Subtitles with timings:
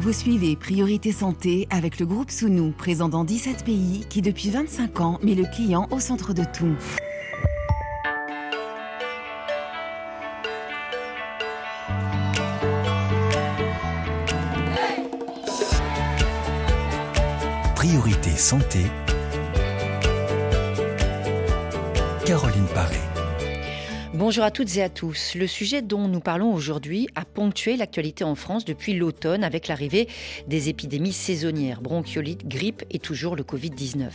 [0.00, 5.00] Vous suivez Priorité Santé avec le groupe Sounou, présent dans 17 pays, qui depuis 25
[5.00, 6.76] ans met le client au centre de tout.
[17.74, 18.84] Priorité Santé.
[22.24, 23.07] Caroline Paré.
[24.18, 25.36] Bonjour à toutes et à tous.
[25.36, 30.08] Le sujet dont nous parlons aujourd'hui a ponctué l'actualité en France depuis l'automne avec l'arrivée
[30.48, 34.08] des épidémies saisonnières, bronchiolite, grippe et toujours le Covid-19.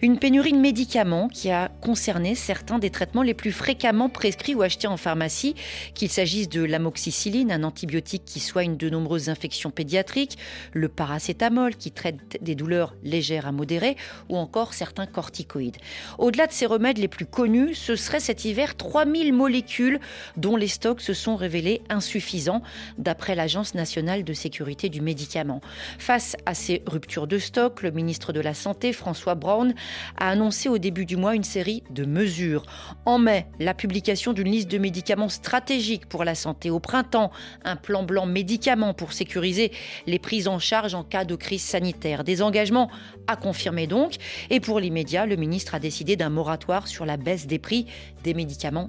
[0.00, 4.62] Une pénurie de médicaments qui a concerné certains des traitements les plus fréquemment prescrits ou
[4.62, 5.54] achetés en pharmacie,
[5.92, 10.38] qu'il s'agisse de l'amoxicilline, un antibiotique qui soigne de nombreuses infections pédiatriques,
[10.72, 13.98] le paracétamol qui traite des douleurs légères à modérées
[14.30, 15.76] ou encore certains corticoïdes.
[16.16, 20.00] Au-delà de ces remèdes les plus connus, ce serait cet hiver 3000 molécules
[20.36, 22.62] dont les stocks se sont révélés insuffisants,
[22.96, 25.60] d'après l'Agence nationale de sécurité du médicament.
[25.98, 29.74] Face à ces ruptures de stock, le ministre de la Santé, François Braun,
[30.16, 32.64] a annoncé au début du mois une série de mesures.
[33.04, 36.70] En mai, la publication d'une liste de médicaments stratégiques pour la santé.
[36.70, 37.30] Au printemps,
[37.64, 39.72] un plan blanc médicaments pour sécuriser
[40.06, 42.24] les prises en charge en cas de crise sanitaire.
[42.24, 42.90] Des engagements
[43.26, 44.16] à confirmer donc.
[44.50, 47.86] Et pour l'immédiat, le ministre a décidé d'un moratoire sur la baisse des prix
[48.22, 48.88] des médicaments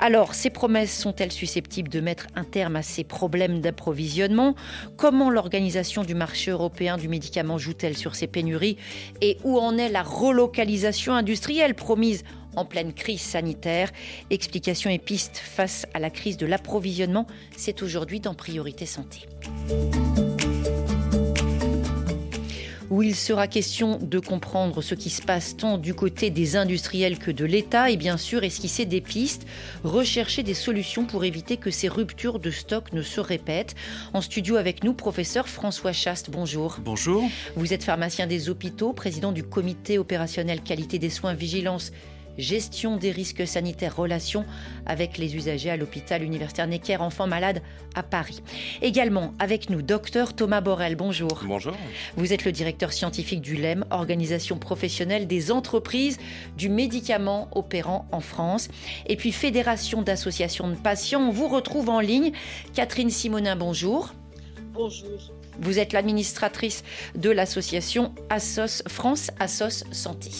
[0.00, 4.54] Alors, ces promesses sont-elles susceptibles de mettre un terme à ces problèmes d'approvisionnement?
[4.96, 8.76] Comment l'organisation du marché européen du médicament joue-t-elle sur ces pénuries?
[9.20, 12.24] Et où en est la relocalisation industrielle promise
[12.56, 13.90] en pleine crise sanitaire?
[14.30, 19.26] Explications et pistes face à la crise de l'approvisionnement, c'est aujourd'hui dans Priorité Santé
[22.90, 27.18] où il sera question de comprendre ce qui se passe tant du côté des industriels
[27.18, 29.46] que de l'État et bien sûr esquisser des pistes,
[29.82, 33.74] rechercher des solutions pour éviter que ces ruptures de stock ne se répètent.
[34.12, 36.78] En studio avec nous, professeur François Chaste, bonjour.
[36.84, 37.24] Bonjour.
[37.56, 41.92] Vous êtes pharmacien des hôpitaux, président du comité opérationnel qualité des soins, vigilance
[42.38, 44.44] gestion des risques sanitaires, relations
[44.86, 47.62] avec les usagers à l'hôpital universitaire Necker Enfants Malades
[47.94, 48.42] à Paris.
[48.82, 50.96] Également avec nous, docteur Thomas Borel.
[50.96, 51.42] Bonjour.
[51.46, 51.74] Bonjour.
[52.16, 56.18] Vous êtes le directeur scientifique du LEM, organisation professionnelle des entreprises
[56.56, 58.68] du médicament opérant en France.
[59.06, 61.22] Et puis Fédération d'associations de patients.
[61.28, 62.32] On vous retrouve en ligne.
[62.74, 64.14] Catherine Simonin, bonjour.
[64.72, 65.32] Bonjour.
[65.60, 66.82] Vous êtes l'administratrice
[67.14, 70.30] de l'association Assos France Assos Santé.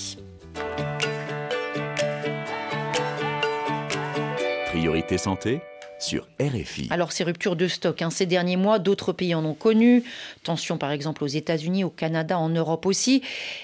[4.74, 5.60] Priorité santé
[5.98, 6.88] sur RFI.
[6.90, 10.02] Alors ces ruptures de stock, hein, ces derniers mois, d'autres pays en ont connu.
[10.42, 13.22] Tension par exemple aux États-Unis, au Canada, en Europe aussi.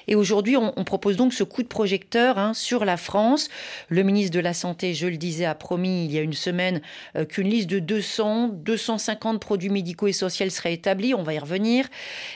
[0.09, 3.49] Et aujourd'hui, on, propose donc ce coup de projecteur hein, sur la France.
[3.89, 6.81] Le ministre de la Santé, je le disais, a promis il y a une semaine
[7.17, 11.15] euh, qu'une liste de 200, 250 produits médicaux essentiels serait établie.
[11.15, 11.87] On va y revenir.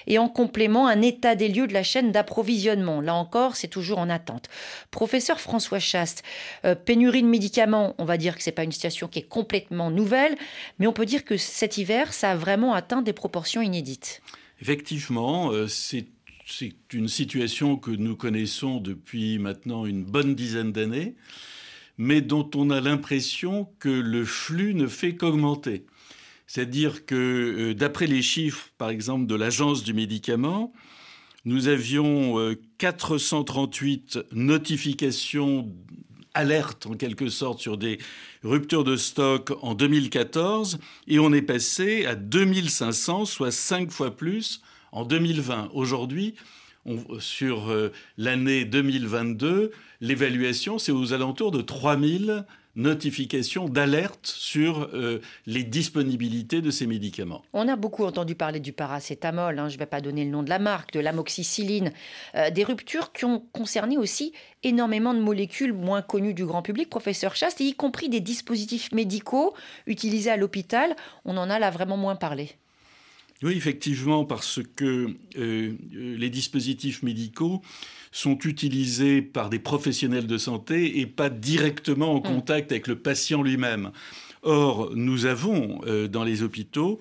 [0.06, 3.00] Et en complément, un état des lieux de la chaîne d'approvisionnement.
[3.00, 4.49] Là encore, c'est toujours en attente.
[4.91, 6.22] Professeur François Chaste,
[6.65, 9.91] euh, pénurie de médicaments, on va dire que c'est pas une situation qui est complètement
[9.94, 10.37] nouvelle,
[10.78, 14.22] mais on peut dire que cet hiver, ça a vraiment atteint des proportions inédites.
[14.60, 16.06] Effectivement, euh, c'est
[16.93, 21.15] une situation que nous connaissons depuis maintenant une bonne dizaine d'années,
[21.97, 25.87] mais dont on a l'impression que le flux ne fait qu'augmenter.
[26.47, 27.15] C'est-à-dire que,
[27.71, 30.72] euh, d'après les chiffres, par exemple, de l'Agence du médicament,
[31.44, 35.71] nous avions 438 euh, notifications
[36.34, 37.98] alerte en quelque sorte sur des
[38.42, 44.60] ruptures de stock en 2014 et on est passé à 2500, soit cinq fois plus
[44.92, 45.70] en 2020.
[45.72, 46.34] Aujourd'hui,
[47.18, 52.44] sur euh, l'année 2022, l'évaluation, c'est aux alentours de 3000
[52.76, 57.42] notification d'alerte sur euh, les disponibilités de ces médicaments.
[57.52, 60.42] On a beaucoup entendu parler du paracétamol, hein, je ne vais pas donner le nom
[60.42, 61.92] de la marque, de l'amoxicilline,
[62.34, 64.32] euh, des ruptures qui ont concerné aussi
[64.62, 69.54] énormément de molécules moins connues du grand public, professeur Chaste, y compris des dispositifs médicaux
[69.86, 70.96] utilisés à l'hôpital.
[71.24, 72.50] On en a là vraiment moins parlé.
[73.44, 77.61] Oui, effectivement, parce que euh, les dispositifs médicaux
[78.11, 82.23] sont utilisés par des professionnels de santé et pas directement en mm.
[82.23, 83.91] contact avec le patient lui-même.
[84.44, 87.00] Or, nous avons euh, dans les hôpitaux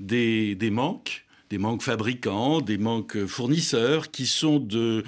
[0.00, 5.04] des, manques, des manques fabricants, des manques fournisseurs qui sont de,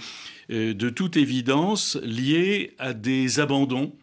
[0.50, 3.94] euh, de toute évidence liés à des abandons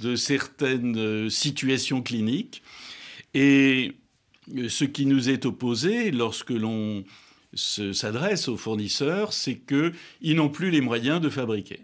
[0.00, 2.62] de certaines situations cliniques.
[3.32, 3.94] Et
[4.68, 7.04] ce qui nous est opposé lorsque l'on
[7.54, 11.80] s'adresse aux fournisseurs, c'est qu'ils n'ont plus les moyens de fabriquer.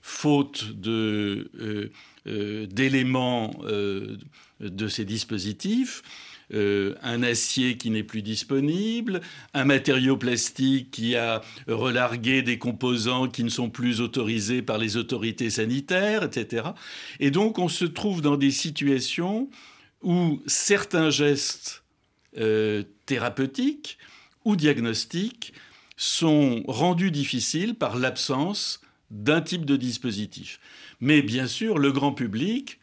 [0.00, 1.90] Faute euh,
[2.26, 4.16] euh, d'éléments euh,
[4.60, 6.02] de ces dispositifs,
[6.50, 9.20] un acier qui n'est plus disponible,
[9.52, 14.96] un matériau plastique qui a relargué des composants qui ne sont plus autorisés par les
[14.96, 16.68] autorités sanitaires, etc.
[17.20, 19.50] Et donc on se trouve dans des situations
[20.02, 21.82] où certains gestes
[22.38, 23.98] euh, thérapeutiques
[24.44, 25.52] ou diagnostiques
[25.96, 28.80] sont rendus difficiles par l'absence
[29.10, 30.60] d'un type de dispositif.
[31.00, 32.78] Mais bien sûr, le grand public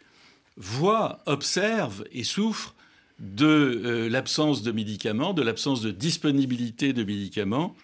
[0.58, 2.76] voit, observe et souffre
[3.20, 7.76] de euh, l'absence de médicaments, de l'absence de disponibilité de médicaments.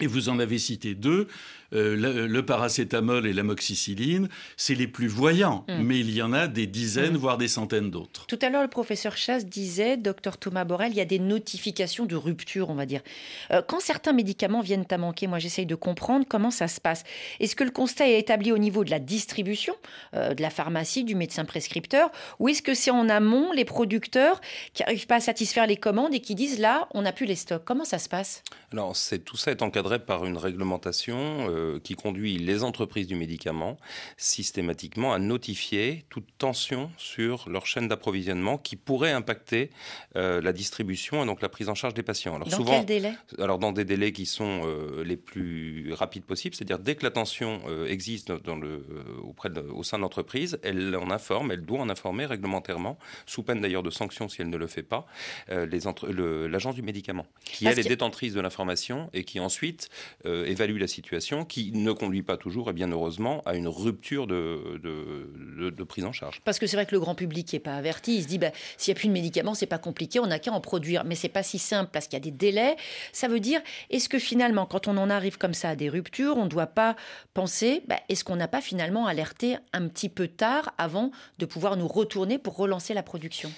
[0.00, 1.28] Et vous en avez cité deux,
[1.74, 5.82] euh, le, paracétamol et l'amoxicilline, c'est les plus voyants, mm.
[5.82, 7.18] mais il y en a des dizaines, mm.
[7.18, 8.26] voire des centaines d'autres.
[8.26, 12.06] Tout à l'heure, le professeur Chasse disait, docteur Thomas Borel, il y a des notifications
[12.06, 13.02] de rupture, on va dire.
[13.50, 17.04] Euh, quand certains médicaments viennent à manquer, moi j'essaye de comprendre comment ça se passe.
[17.40, 19.74] Est-ce que le constat est établi au niveau de la distribution,
[20.14, 24.40] euh, de la pharmacie, du médecin prescripteur, ou est-ce que c'est en amont les producteurs
[24.72, 27.36] qui n'arrivent pas à satisfaire les commandes et qui disent là, on n'a plus les
[27.36, 27.62] stocks?
[27.64, 28.42] Comment ça se passe?
[28.72, 33.78] Alors, tout ça est encadré par une réglementation euh, qui conduit les entreprises du médicament
[34.16, 39.70] systématiquement à notifier toute tension sur leur chaîne d'approvisionnement qui pourrait impacter
[40.16, 42.34] euh, la distribution et donc la prise en charge des patients.
[42.36, 43.12] Alors, dans souvent, quel délai?
[43.38, 47.10] Alors dans des délais qui sont euh, les plus rapides possibles, c'est-à-dire dès que la
[47.10, 48.84] tension existe dans le,
[49.22, 53.42] auprès de, au sein de l'entreprise, elle en informe, elle doit en informer réglementairement, sous
[53.42, 55.06] peine d'ailleurs de sanctions si elle ne le fait pas,
[55.48, 59.88] l'agence du médicament, qui elle est détentrice de l'information et qui ensuite
[60.24, 65.82] évalue la situation, qui ne conduit pas toujours, et bien heureusement, à une rupture de,
[65.88, 66.40] prise en charge.
[66.44, 68.16] Parce que c'est vrai que le grand public n'est pas averti.
[68.16, 70.38] Il se dit, bah, s'il n'y a plus de médicaments, c'est pas compliqué, on n'a
[70.38, 71.04] qu'à en produire.
[71.04, 72.76] Mais c'est pas si simple parce qu'il y a des délais.
[73.12, 73.60] Ça veut dire,
[73.90, 76.66] est-ce que finalement, quand on en arrive comme ça à des ruptures, on ne doit
[76.66, 76.96] pas
[77.34, 81.76] penser, bah, est-ce qu'on n'a pas finalement alerté un petit peu tard avant de pouvoir
[81.76, 83.50] nous retourner pour relancer la production?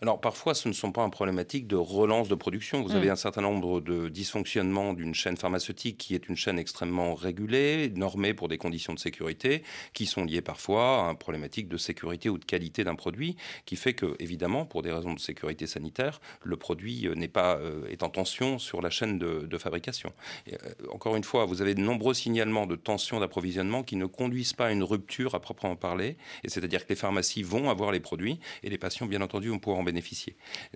[0.00, 2.82] Alors parfois, ce ne sont pas un problématique de relance de production.
[2.82, 2.96] Vous mm.
[2.96, 7.90] avez un certain nombre de dysfonctionnements d'une chaîne pharmaceutique qui est une chaîne extrêmement régulée,
[7.96, 9.64] normée pour des conditions de sécurité,
[9.94, 13.36] qui sont liées parfois à un problématique de sécurité ou de qualité d'un produit,
[13.66, 17.56] qui fait que, évidemment, pour des raisons de sécurité sanitaire, le produit euh, n'est pas
[17.56, 20.12] euh, est en tension sur la chaîne de, fabrication.
[20.52, 20.56] Euh,
[20.92, 24.66] encore une fois, vous avez de nombreux signalements de tension d'approvisionnement qui ne conduisent pas
[24.66, 28.38] à une rupture à proprement parler, et c'est-à-dire que les pharmacies vont avoir les produits
[28.62, 29.87] et les patients, bien entendu, vont pouvoir en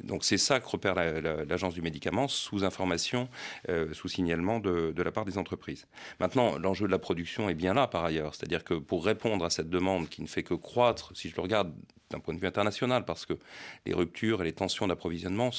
[0.03, 3.29] Donc c'est ça que repère l'agence du médicament sous information,
[3.69, 5.87] euh, sous signalement de, la part des entreprises.
[6.20, 9.50] Maintenant, l'enjeu de la production est bien là par ailleurs, c'est-à-dire que pour répondre à
[9.50, 11.73] cette demande qui ne fait que croître, si je le regarde
[12.12, 13.35] d'un point de vue international, parce que
[13.87, 15.50] les ruptures et les tensions d'approvisionnement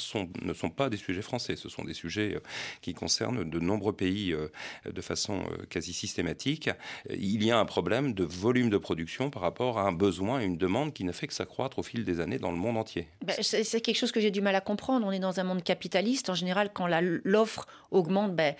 [0.42, 2.40] ne sont pas des sujets français, ce sont des sujets euh,
[2.82, 4.48] qui concernent de nombreux pays euh,
[4.90, 6.70] de façon euh, quasi systématique.
[7.10, 10.46] Il y a un problème de volume de production par rapport à un besoin et
[10.46, 13.08] une demande qui ne fait que s'accroître au fil des années dans le monde entier.
[13.26, 15.06] Ben, c'est quelque chose que j'ai du mal à comprendre.
[15.06, 16.30] On est dans un monde capitaliste.
[16.30, 16.88] En général, quand
[17.24, 18.56] l'offre augmente, ben,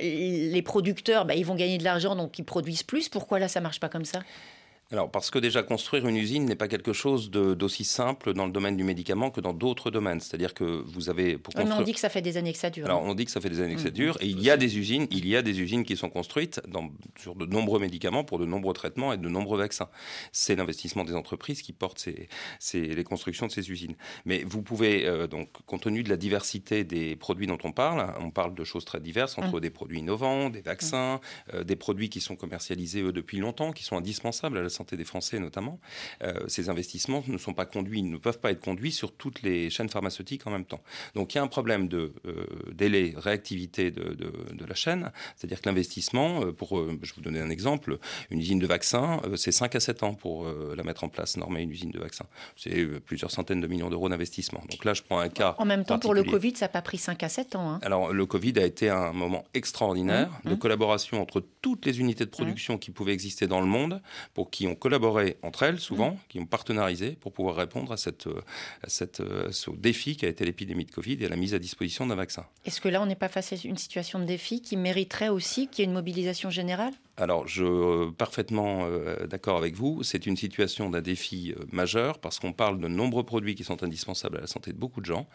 [0.00, 3.08] les producteurs, ben, ils vont gagner de l'argent, donc ils produisent plus.
[3.08, 4.20] Pourquoi là, ça marche pas comme ça?
[4.92, 8.52] Alors, parce que déjà construire une usine n'est pas quelque chose d'aussi simple dans le
[8.52, 10.20] domaine du médicament que dans d'autres domaines.
[10.20, 11.80] C'est-à-dire que vous avez pour construire...
[11.80, 12.84] On dit que ça fait des années que ça dure.
[12.84, 13.06] Alors, hein.
[13.06, 13.92] on dit que ça fait des années que ça mmh.
[13.92, 16.60] dure, et il y a des usines, il y a des usines qui sont construites
[16.68, 19.88] dans, sur de nombreux médicaments pour de nombreux traitements et de nombreux vaccins.
[20.30, 22.06] C'est l'investissement des entreprises qui porte
[22.58, 23.96] ces, les constructions de ces usines.
[24.26, 28.14] Mais vous pouvez euh, donc, compte tenu de la diversité des produits dont on parle,
[28.20, 29.60] on parle de choses très diverses entre mmh.
[29.60, 31.56] des produits innovants, des vaccins, mmh.
[31.56, 34.81] euh, des produits qui sont commercialisés eux depuis longtemps, qui sont indispensables à la santé
[34.90, 35.78] des Français notamment,
[36.22, 39.70] euh, ces investissements ne sont pas conduits, ne peuvent pas être conduits sur toutes les
[39.70, 40.80] chaînes pharmaceutiques en même temps.
[41.14, 44.12] Donc il y a un problème de euh, délai, réactivité de,
[44.66, 47.98] la chaîne, c'est-à-dire que l'investissement, euh, pour, je vais vous donner un exemple,
[48.30, 51.62] une usine de vaccins, c'est 5 à 7 ans pour la mettre en place, normer
[51.62, 52.26] une usine de vaccins.
[52.56, 54.62] C'est plusieurs centaines de millions d'euros d'investissement.
[54.70, 55.56] Donc là, je prends un cas.
[55.58, 57.72] En même temps, pour le Covid, ça n'a pas pris 5 à 7 ans.
[57.72, 57.80] Hein.
[57.82, 60.58] Alors le Covid a été un moment extraordinaire mmh, de mmh.
[60.58, 62.78] collaboration entre toutes les unités de production mmh.
[62.78, 64.00] qui pouvaient exister dans le monde
[64.34, 66.18] pour qui ont collaboré entre elles souvent, mm.
[66.28, 70.28] qui ont partenarisé pour pouvoir répondre à, cette, à cette, euh, ce défi qui a
[70.28, 72.46] été l'épidémie de Covid et à la mise à disposition d'un vaccin.
[72.64, 75.66] Est-ce que là, on n'est pas face à une situation de défi qui mériterait aussi
[75.66, 76.92] qu'il y ait une mobilisation générale?
[77.18, 80.02] Alors, je euh, parfaitement euh, d'accord avec vous.
[80.02, 83.82] C'est une situation d'un défi euh, majeur parce qu'on parle de nombreux produits qui sont
[83.82, 85.26] indispensables à la santé de beaucoup de gens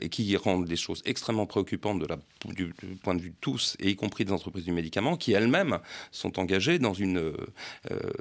[0.00, 3.76] et qui rendent les choses extrêmement préoccupantes de la, du, point de vue de tous,
[3.78, 5.78] et y compris des entreprises du médicament, qui elles-mêmes
[6.10, 7.32] sont engagées dans une,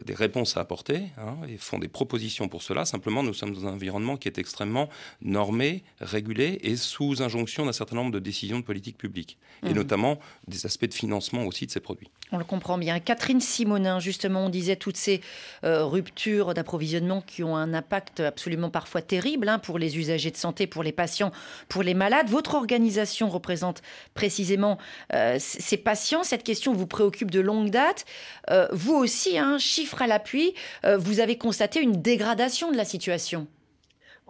[0.05, 2.85] des réponses à apporter hein, et font des propositions pour cela.
[2.85, 4.89] Simplement, nous sommes dans un environnement qui est extrêmement
[5.21, 9.73] normé, régulé et sous injonction d'un certain nombre de décisions de politique publique, et mmh.
[9.73, 12.09] notamment des aspects de financement aussi de ces produits.
[12.31, 12.99] On le comprends bien.
[12.99, 15.21] Catherine Simonin, justement, on disait toutes ces
[15.63, 20.35] euh, ruptures d'approvisionnement qui ont un impact absolument parfois terrible hein, pour les usagers de
[20.35, 21.31] santé, pour les patients,
[21.69, 22.27] pour les malades.
[22.27, 23.81] Votre organisation représente
[24.13, 24.77] précisément
[25.13, 26.23] euh, ces patients.
[26.23, 28.03] Cette question vous préoccupe de longue date.
[28.49, 33.47] Euh, vous aussi, hein, chiffre à l'appui, vous avez constaté une dégradation de la situation.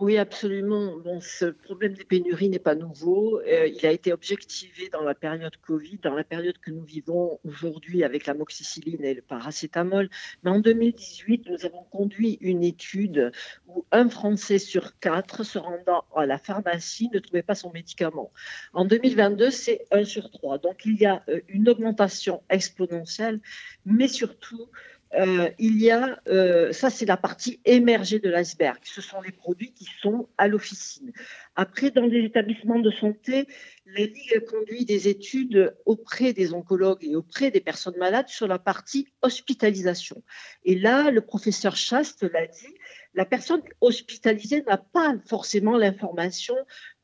[0.01, 0.95] Oui, absolument.
[0.97, 3.41] Bon, ce problème des pénuries n'est pas nouveau.
[3.41, 7.37] Euh, il a été objectivé dans la période Covid, dans la période que nous vivons
[7.43, 10.09] aujourd'hui avec la moxicilline et le paracétamol.
[10.43, 13.33] Mais en 2018, nous avons conduit une étude
[13.67, 18.31] où un Français sur quatre se rendant à la pharmacie ne trouvait pas son médicament.
[18.71, 20.59] En 2022, c'est un sur trois.
[20.59, 23.41] Donc il y a euh, une augmentation exponentielle,
[23.85, 24.69] mais surtout
[25.15, 29.31] euh, il y a, euh, ça c'est la partie émergée de l'iceberg, ce sont les
[29.31, 31.11] produits qui sont à l'officine.
[31.55, 33.47] Après, dans les établissements de santé,
[33.87, 38.59] la Ligue conduit des études auprès des oncologues et auprès des personnes malades sur la
[38.59, 40.21] partie hospitalisation.
[40.63, 42.75] Et là, le professeur Chaste l'a dit,
[43.15, 46.55] la personne hospitalisée n'a pas forcément l'information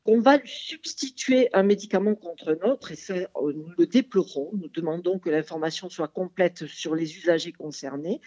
[0.06, 4.50] on va substituer un médicament contre un autre, et ça, euh, nous le déplorons.
[4.54, 8.20] Nous demandons que l'information soit complète sur les usagers concernés.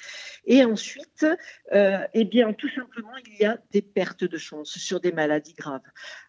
[0.45, 1.25] Et ensuite,
[1.73, 5.53] euh, eh bien, tout simplement, il y a des pertes de chance sur des maladies
[5.53, 5.81] graves.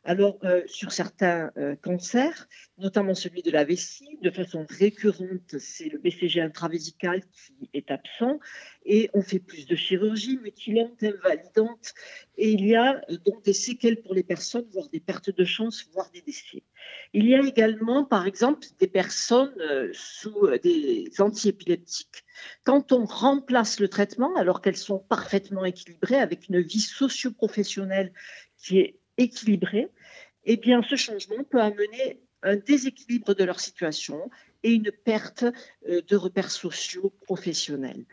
[0.04, 1.50] Alors, euh, sur certains
[1.82, 2.48] cancers,
[2.80, 8.40] notamment celui de la vessie, de façon récurrente, c'est le BCG intravésical qui est absent
[8.84, 11.94] et on fait plus de chirurgie mutilante, invalidante,
[12.36, 15.44] et il y a euh, donc des séquelles pour les personnes, voire des pertes de
[15.44, 16.62] chance, voire des décès.
[17.12, 22.24] Il y a également, par exemple, des personnes euh, sous euh, des antiépileptiques.
[22.64, 28.12] Quand on remplace le traitement, alors qu'elles sont parfaitement équilibrées, avec une vie socio-professionnelle
[28.56, 29.88] qui est équilibrée,
[30.44, 34.30] eh bien, ce changement peut amener un déséquilibre de leur situation
[34.62, 35.44] et une perte
[35.86, 38.04] de repères sociaux professionnels.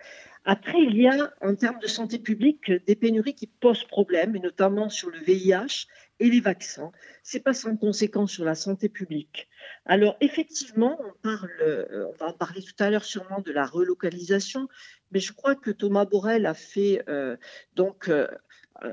[0.49, 4.39] Après, il y a, en termes de santé publique, des pénuries qui posent problème, et
[4.39, 5.87] notamment sur le VIH
[6.21, 6.93] et les vaccins.
[7.21, 9.49] Ce n'est pas sans conséquence sur la santé publique.
[9.85, 13.65] Alors, effectivement, on, parle, euh, on va en parler tout à l'heure sûrement de la
[13.65, 14.69] relocalisation,
[15.11, 17.35] mais je crois que Thomas Borrell a fait euh,
[17.75, 18.27] donc euh,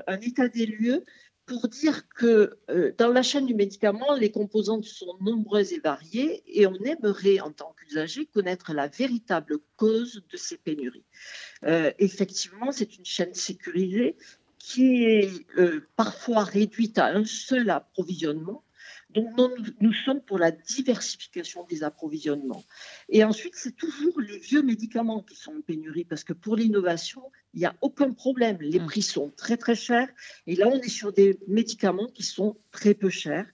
[0.07, 1.05] un état des lieux
[1.45, 6.43] pour dire que euh, dans la chaîne du médicament, les composantes sont nombreuses et variées
[6.47, 11.05] et on aimerait, en tant qu'usager, connaître la véritable cause de ces pénuries.
[11.63, 14.17] Euh, effectivement, c'est une chaîne sécurisée
[14.57, 18.64] qui est euh, parfois réduite à un seul approvisionnement
[19.15, 22.63] donc, nous, sommes pour la diversification des approvisionnements.
[23.09, 27.21] Et ensuite, c'est toujours les vieux médicaments qui sont en pénurie, parce que pour l'innovation,
[27.53, 28.57] il n'y a aucun problème.
[28.59, 28.85] Les mm.
[28.85, 30.09] prix sont très, très chers.
[30.47, 33.47] Et là, on est sur des médicaments qui sont très peu chers,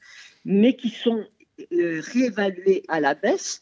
[0.46, 1.26] mais qui sont
[1.72, 3.62] euh, réévalués à la baisse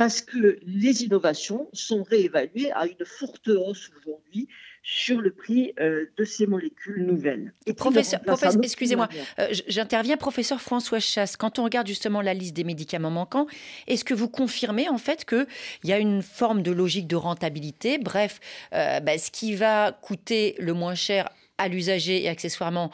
[0.00, 4.48] parce que les innovations sont réévaluées à une forte hausse aujourd'hui
[4.82, 7.52] sur le prix euh, de ces molécules nouvelles.
[7.66, 8.20] Et professeur,
[8.62, 11.36] excusez-moi, euh, j'interviens, professeur François Chasse.
[11.36, 13.46] Quand on regarde justement la liste des médicaments manquants,
[13.88, 15.44] est-ce que vous confirmez en fait qu'il
[15.84, 17.98] y a une forme de logique de rentabilité?
[17.98, 18.40] Bref,
[18.72, 21.28] euh, bah, ce qui va coûter le moins cher
[21.58, 22.90] à l'usager et accessoirement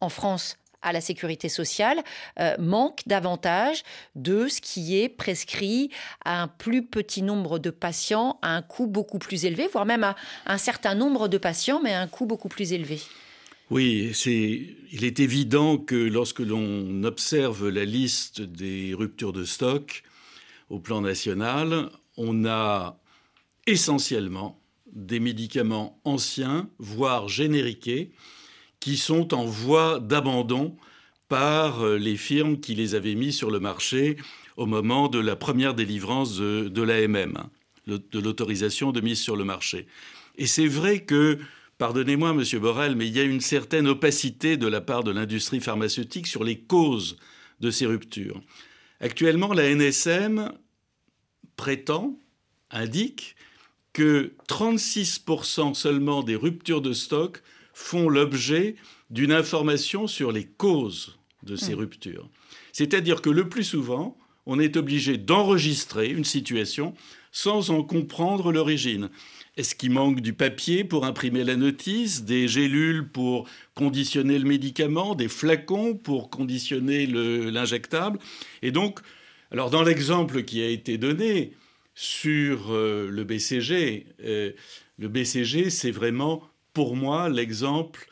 [0.00, 2.02] en France à la sécurité sociale
[2.38, 3.82] euh, manque davantage
[4.14, 5.90] de ce qui est prescrit
[6.24, 10.04] à un plus petit nombre de patients à un coût beaucoup plus élevé, voire même
[10.04, 10.14] à
[10.46, 13.00] un certain nombre de patients, mais à un coût beaucoup plus élevé.
[13.70, 20.02] Oui, c'est, il est évident que lorsque l'on observe la liste des ruptures de stock
[20.68, 23.00] au plan national, on a
[23.66, 24.60] essentiellement
[24.92, 28.12] des médicaments anciens, voire génériqués,
[28.84, 30.76] qui sont en voie d'abandon
[31.30, 34.18] par euh, les firmes qui les avaient mis sur le marché
[34.58, 37.48] au moment de la première délivrance de, l'AMM, hein,
[37.86, 39.86] de l'autorisation de mise sur le marché.
[40.36, 41.38] Et c'est vrai que,
[41.78, 45.60] pardonnez-moi, Monsieur Borrell, mais il y a une certaine opacité de la part de l'industrie
[45.60, 47.16] pharmaceutique sur les causes
[47.60, 48.42] de ces ruptures.
[49.00, 50.52] Actuellement, la NSM
[51.56, 52.18] prétend,
[52.70, 53.34] indique,
[53.94, 57.40] que 36% seulement des ruptures de stock
[57.74, 58.76] font l'objet
[59.10, 61.78] d'une information sur les causes de ces hmm.
[61.78, 62.30] ruptures.
[62.72, 64.16] C'est-à-dire que le plus souvent,
[64.46, 66.94] on est obligé d'enregistrer une situation
[67.32, 69.10] sans en comprendre l'origine.
[69.56, 75.14] Est-ce qu'il manque du papier pour imprimer la notice, des gélules pour conditionner le médicament,
[75.14, 78.18] des flacons pour conditionner l'injectable?
[78.62, 79.00] Et donc,
[79.50, 81.52] alors dans l'exemple qui a été donné
[81.94, 84.52] sur euh, le BCG, euh,
[84.98, 86.42] le BCG, c'est vraiment
[86.74, 88.08] pour moi l'exemple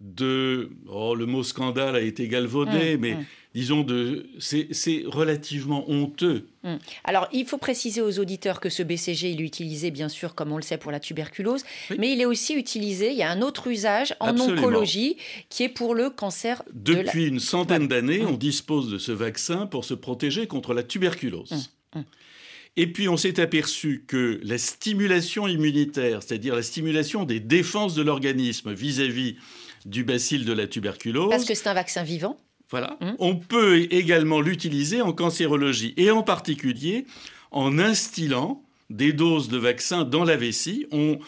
[0.00, 0.70] de...
[0.88, 3.24] Oh, le mot scandale a été galvaudé, mmh, mais, mmh.
[3.54, 6.48] disons, de, c'est relativement honteux.
[6.62, 6.78] Hum.
[7.04, 10.52] Alors, il faut préciser aux auditeurs que ce BCG, il est utilisé, bien sûr, comme
[10.52, 11.64] on le sait, pour la tuberculose,
[11.98, 15.16] mais il est aussi utilisé, il y a un autre usage en oncologie
[15.48, 16.62] qui est pour le cancer.
[16.72, 21.70] Depuis une centaine d'années, on dispose de ce vaccin pour se protéger contre la tuberculose.
[22.76, 28.02] Et puis on s'est aperçu que la stimulation immunitaire, c'est-à-dire la stimulation des défenses de
[28.02, 29.36] l'organisme vis-à-vis
[29.84, 31.30] du bacille de la tuberculose.
[31.30, 32.38] Parce que c'est un vaccin vivant
[32.70, 32.96] voilà.
[33.00, 33.12] Mmh.
[33.18, 37.06] On peut également l'utiliser en cancérologie et en particulier
[37.50, 40.86] en instillant des doses de vaccins dans la vessie.
[40.90, 41.20] On,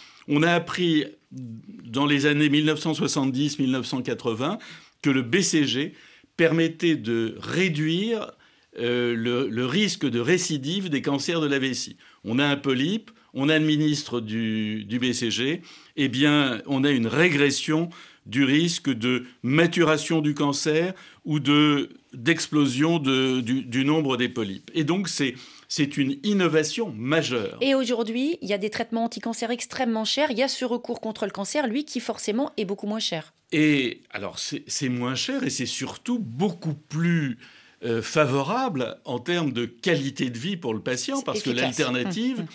[0.43, 4.59] a appris dans les années 1970-1980
[5.03, 5.93] que le BCG
[6.37, 8.33] permettait de réduire
[8.79, 11.97] euh, le, risque de récidive des cancers de la vessie.
[12.25, 15.63] On a un polype, on administre du, du BCG,
[15.97, 17.89] eh bien, on a une régression
[18.27, 24.71] du risque de maturation du cancer ou de d'explosion du, du, nombre des polypes.
[24.75, 25.35] Et donc c'est
[25.69, 27.59] c'est une innovation majeure.
[27.61, 30.31] Et aujourd'hui, il y a des traitements anticancers extrêmement chers.
[30.31, 33.35] Il y a ce recours contre le cancer, lui, qui forcément est beaucoup moins cher.
[33.53, 37.39] Et alors, c'est moins cher et c'est surtout beaucoup plus
[37.87, 42.43] euh, favorable en termes de qualité de vie pour le patient, parce que l'alternative, hum,
[42.43, 42.49] hum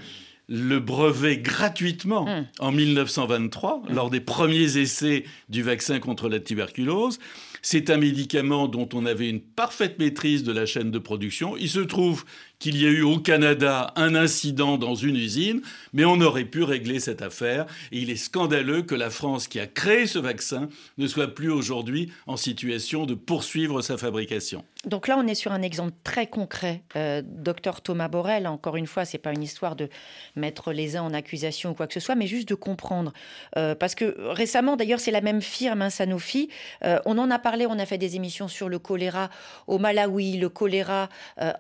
[0.49, 2.47] le brevet gratuitement hum.
[2.59, 7.19] en 1923, lors des premiers essais du vaccin contre la tuberculose.
[7.63, 11.57] C'est un médicament dont on avait une parfaite maîtrise de la chaîne de production.
[11.57, 12.27] Il se trouve
[12.59, 16.63] qu'il y a eu au Canada un incident dans une usine, mais on aurait pu
[16.63, 17.67] régler cette affaire.
[17.93, 20.69] Et il est scandaleux que la France, qui a créé ce vaccin,
[20.99, 24.65] ne soit plus aujourd'hui en situation de poursuivre sa fabrication.
[24.87, 26.83] Donc là, on est sur un exemple très concret.
[26.97, 29.89] Euh, docteur Thomas Borel, encore une fois, c'est pas une histoire de
[30.37, 33.13] mettre les uns en accusation ou quoi que ce soit, mais juste de comprendre.
[33.57, 36.51] Euh, parce que récemment, d'ailleurs, c'est la même firme, hein, Sanofi.
[36.85, 39.31] Euh, on en a parlé, on a fait des émissions sur le choléra
[39.67, 41.09] au Malawi, le choléra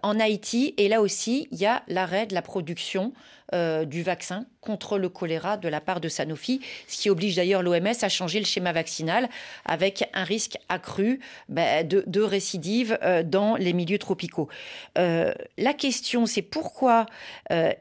[0.02, 0.74] en Haïti.
[0.88, 3.12] Là aussi, il y a l'arrêt de la production
[3.52, 7.62] euh, du vaccin contre le choléra de la part de Sanofi, ce qui oblige d'ailleurs
[7.62, 9.28] l'OMS à changer le schéma vaccinal
[9.66, 11.20] avec un risque accru
[11.50, 14.48] ben, de, récidive euh, dans les milieux tropicaux.
[14.96, 17.06] Euh, la question, c'est pourquoi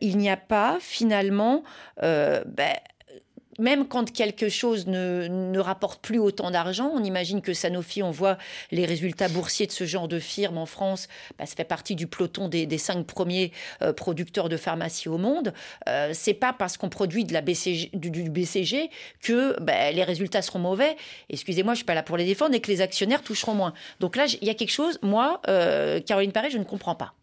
[0.01, 1.63] il n'y a pas finalement
[2.01, 2.45] ben,
[3.59, 8.37] même quand quelque chose ne, rapporte plus autant d'argent, on imagine que Sanofi, on voit
[8.71, 12.07] les résultats boursiers de ce genre de firme en France, bah, ça fait partie du
[12.07, 15.53] peloton des, cinq premiers euh, producteurs de pharmacie au monde.
[15.87, 18.89] Euh, c'est pas parce qu'on produit de la BCG, du, BCG
[19.21, 20.95] que bah, les résultats seront mauvais.
[21.29, 23.73] Excusez-moi, je suis pas là pour les défendre et que les actionnaires toucheront moins.
[23.99, 27.13] Donc là, il y a quelque chose, moi, euh, Caroline Paré, je ne comprends pas.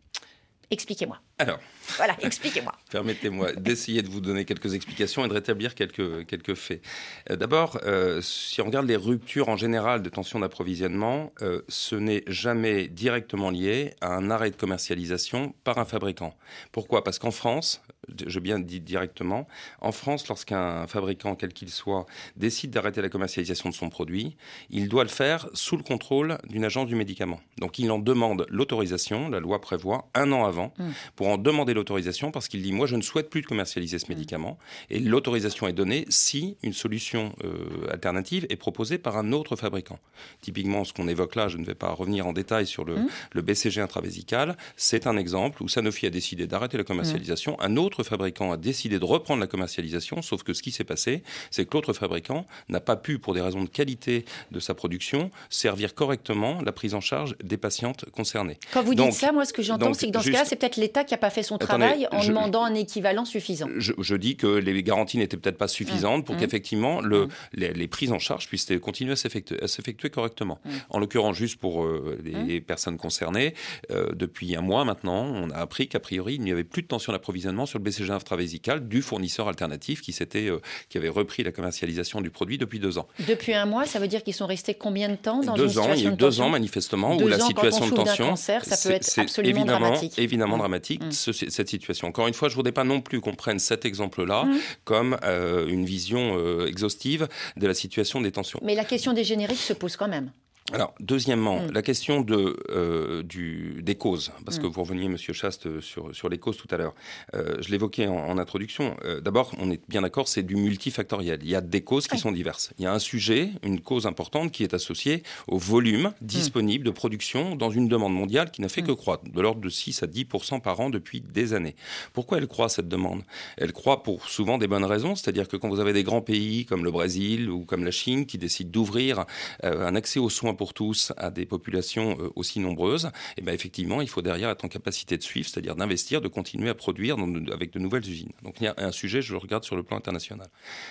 [0.71, 1.19] Expliquez-moi.
[1.39, 1.59] Alors.
[1.97, 2.73] Voilà, expliquez-moi.
[2.91, 6.81] Permettez-moi d'essayer de vous donner quelques explications et de rétablir quelques, quelques faits.
[7.29, 11.97] Euh, d'abord, euh, si on regarde les ruptures en général de tension d'approvisionnement, euh, ce
[11.97, 16.37] n'est jamais directement lié à un arrêt de commercialisation par un fabricant.
[16.71, 17.03] Pourquoi?
[17.03, 17.83] Parce qu'en France,
[18.27, 19.47] je bien dit directement,
[19.81, 24.37] en France, lorsqu'un fabricant, quel qu'il soit, décide d'arrêter la commercialisation de son produit,
[24.71, 27.41] il doit le faire sous le contrôle d'une agence du médicament.
[27.59, 30.85] Donc il en demande l'autorisation, la loi prévoit, un an avant, mmh.
[31.17, 34.07] pour en demander l'autorisation parce qu'il dit moi je ne souhaite plus de commercialiser ce
[34.07, 34.09] mm.
[34.15, 34.59] médicament
[34.91, 39.99] et l'autorisation est donnée si une solution euh, alternative est proposée par un autre fabricant.
[40.41, 43.41] Typiquement ce qu'on évoque là, je ne vais pas revenir en détail sur le, mm.
[43.41, 47.65] BCG intravésical, c'est un exemple où Sanofi a décidé d'arrêter la commercialisation, mm.
[47.65, 51.23] un autre fabricant a décidé de reprendre la commercialisation, sauf que ce qui s'est passé,
[51.51, 55.31] c'est que l'autre fabricant n'a pas pu, pour des raisons de qualité de sa production,
[55.49, 58.59] servir correctement la prise en charge des patientes concernées.
[58.73, 60.77] Quand vous dites ça, moi ce que j'entends, c'est que dans ce cas, c'est peut-être
[60.77, 63.69] l'État qui a pas fait son travail en demandant un équivalent suffisant.
[63.77, 66.39] Je, dis que les garanties n'étaient peut-être pas suffisantes pour mmh.
[66.39, 67.31] qu'effectivement le, mmh.
[67.55, 70.59] les, prises en charge puissent continuer à s'effectuer correctement.
[70.65, 70.71] Mmh.
[70.91, 73.55] En l'occurrence, juste pour euh, les personnes concernées,
[73.91, 76.89] euh, depuis un mois maintenant, on a appris qu'a priori, il n'y avait plus de
[76.89, 81.53] tension d'approvisionnement sur le BCG intravésical du fournisseur alternatif qui, euh, qui avait repris la
[81.53, 83.09] commercialisation du produit depuis deux ans.
[83.27, 85.93] Depuis un mois, ça veut dire qu'ils sont restés combien de temps dans deux ans,
[85.95, 88.95] Il y a eu deux ans manifestement où la situation de tension, cancer, ça peut
[88.95, 90.19] être absolument évidemment, dramatique.
[90.19, 92.09] Évidemment dramatique cette situation.
[92.09, 94.59] Encore une fois, je ne voudrais pas non plus qu'on prenne cet exemple-là mmh.
[94.85, 98.61] comme euh, une vision euh, exhaustive de la situation des tensions.
[98.63, 100.31] Mais la question des génériques se pose quand même.
[100.73, 101.73] Alors, deuxièmement, mm.
[101.73, 104.63] la question de, euh, du, des causes, parce mm.
[104.63, 106.95] que vous reveniez, Monsieur Chaste, sur, sur les causes tout à l'heure.
[107.35, 108.97] Euh, je l'évoquais en, introduction.
[109.05, 111.41] Euh, d'abord, on est bien d'accord, c'est du multifactoriel.
[111.43, 112.73] Il y a des causes qui sont diverses.
[112.79, 116.27] Il y a un sujet, une cause importante qui est associée au volume mm.
[116.27, 119.69] disponible de production dans une demande mondiale qui n'a fait que croître, de l'ordre de
[119.69, 120.27] 6 à 10
[120.63, 121.75] par an depuis des années.
[122.13, 123.23] Pourquoi elle croît, cette demande?
[123.57, 126.65] Elle croît pour souvent des bonnes raisons, c'est-à-dire que quand vous avez des grands pays
[126.65, 129.25] comme le Brésil ou comme la Chine qui décident d'ouvrir
[129.63, 133.55] un accès aux soins pour tous à des populations euh, aussi nombreuses, et eh bien
[133.55, 137.17] effectivement, il faut derrière être en capacité de suivre, c'est-à-dire d'investir, de continuer à produire
[137.51, 138.33] avec de nouvelles usines.
[138.43, 140.49] Donc il y a un sujet, je le regarde sur le plan international.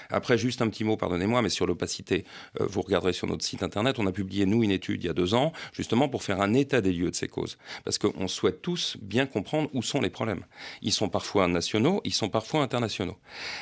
[0.09, 2.25] Après, juste un petit mot, pardonnez-moi, mais sur l'opacité,
[2.59, 5.09] euh, vous regarderez sur notre site internet, on a publié, nous, une étude il y
[5.11, 7.59] a deux ans, justement pour faire un état des lieux de ces causes.
[7.85, 10.45] Parce qu'on souhaite tous bien comprendre où sont les problèmes.
[10.81, 13.17] Ils sont parfois nationaux, ils sont parfois internationaux.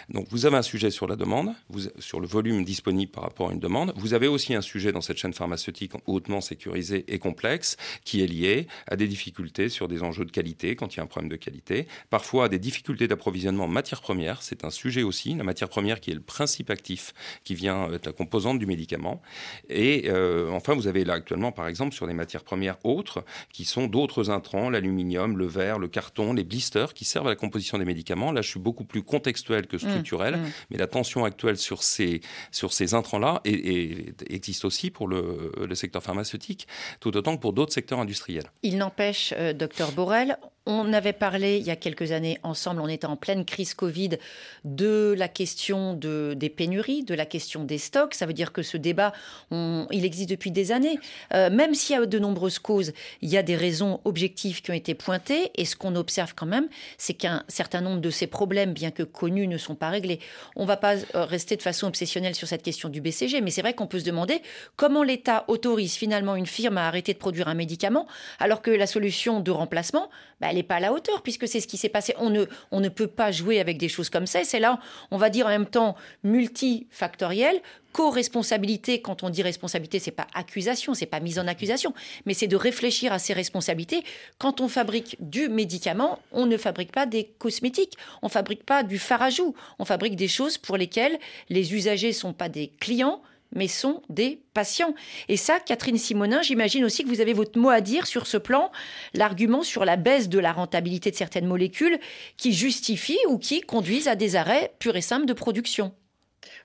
[0.08, 1.54] Donc vous avez un sujet sur la demande,
[2.00, 3.92] sur le volume disponible par rapport à une demande.
[3.98, 8.28] Vous avez aussi un sujet dans cette chaîne pharmaceutique hautement sécurisé et complexe qui est
[8.28, 11.30] lié à des difficultés sur des enjeux de qualité quand il y a un problème
[11.30, 15.44] de qualité, parfois à des difficultés d'approvisionnement en matières premières, c'est un sujet aussi, la
[15.44, 19.22] matière première qui est le principe actif qui vient être la composante du médicament.
[19.70, 23.66] Et euh, enfin, vous avez là actuellement, par exemple, sur des matières premières autres qui
[23.66, 27.78] sont d'autres intrants, l'aluminium, le verre, le carton, les blisters qui servent à la composition
[27.78, 28.32] des médicaments.
[28.32, 30.52] Là, je suis beaucoup plus contextuel que structurel, mmh, mmh.
[30.72, 36.04] mais la tension actuelle sur ces, sur ces intrants-là existe aussi pour le, le secteur
[36.04, 36.68] pharmaceutique,
[37.00, 38.52] tout autant que pour d'autres secteurs industriels.
[38.64, 42.88] Il n'empêche, euh, docteur Borrell, on avait parlé il y a quelques années ensemble, on
[42.88, 44.18] était en pleine crise Covid,
[44.66, 48.14] de la question de, des pénuries, de la question des stocks.
[48.14, 49.14] Ça veut dire que ce débat,
[49.52, 51.00] il existe depuis des années.
[51.34, 54.72] Euh, même s'il y a de nombreuses causes, il y a des raisons objectives qui
[54.72, 55.52] ont été pointées.
[55.56, 59.04] Et ce qu'on observe quand même, c'est qu'un certain nombre de ces problèmes, bien que
[59.04, 60.20] connus, ne sont pas réglés.
[60.56, 63.52] On ne va pas euh, rester de façon obsessionnelle sur cette question du BCG, mais
[63.52, 64.42] c'est vrai qu'on peut se demander
[64.76, 68.08] comment l'État autorise finalement une firme à arrêter de produire un médicament
[68.40, 71.68] alors que la solution de remplacement, bah, n'est pas à la hauteur, puisque c'est ce
[71.68, 72.14] qui s'est passé.
[72.20, 74.44] On ne, on ne peut pas jouer avec des choses comme ça.
[74.44, 74.80] C'est là,
[75.12, 79.02] on va dire en même temps, multifactoriel, co-responsabilité.
[79.02, 81.94] Quand on dit responsabilité, c'est pas accusation, c'est pas mise en accusation,
[82.26, 84.04] mais c'est de réfléchir à ses responsabilités.
[84.38, 89.00] Quand on fabrique du médicament, on ne fabrique pas des cosmétiques, on fabrique pas du
[89.00, 91.18] farajou, on fabrique des choses pour lesquelles
[91.50, 93.22] les usagers sont pas des clients,
[93.54, 94.94] mais sont des patients.
[95.30, 98.38] Et ça, Catherine Simonin, j'imagine aussi que vous avez votre mot à dire sur ce
[98.38, 98.72] plan,
[99.14, 102.00] l'argument sur la baisse de la rentabilité de certaines molécules
[102.38, 105.94] qui justifient ou qui conduisent à des arrêts purs et simples de production.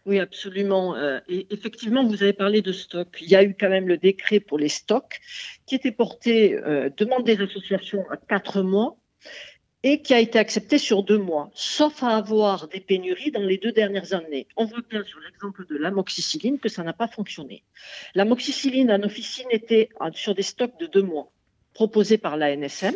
[0.04, 0.96] Oui, absolument.
[0.96, 3.08] Euh, et effectivement, vous avez parlé de stock.
[3.20, 5.20] Il y a eu quand même le décret pour les stocks
[5.66, 8.96] qui était porté, euh, demande des associations à quatre mois
[9.82, 13.58] et qui a été accepté sur deux mois, sauf à avoir des pénuries dans les
[13.58, 14.46] deux dernières années.
[14.56, 17.64] On voit bien sur l'exemple de l'amoxicilline que ça n'a pas fonctionné.
[18.14, 21.30] L'amoxicilline en officine était sur des stocks de deux mois
[21.74, 22.94] proposés par la NSM.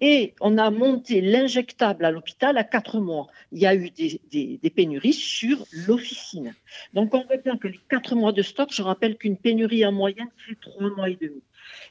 [0.00, 3.26] Et on a monté l'injectable à l'hôpital à quatre mois.
[3.52, 6.54] Il y a eu des, des pénuries sur l'officine.
[6.94, 9.92] Donc on voit bien que les quatre mois de stock, je rappelle qu'une pénurie en
[9.92, 11.42] moyenne, c'est trois mois et demi.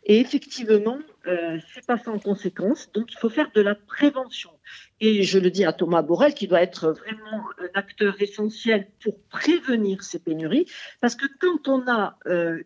[0.03, 2.91] Et effectivement, euh, c'est pas sans conséquence.
[2.93, 4.51] Donc, il faut faire de la prévention.
[4.99, 9.19] Et je le dis à Thomas Borrell, qui doit être vraiment un acteur essentiel pour
[9.29, 10.65] prévenir ces pénuries,
[11.01, 12.61] parce que quand on a euh,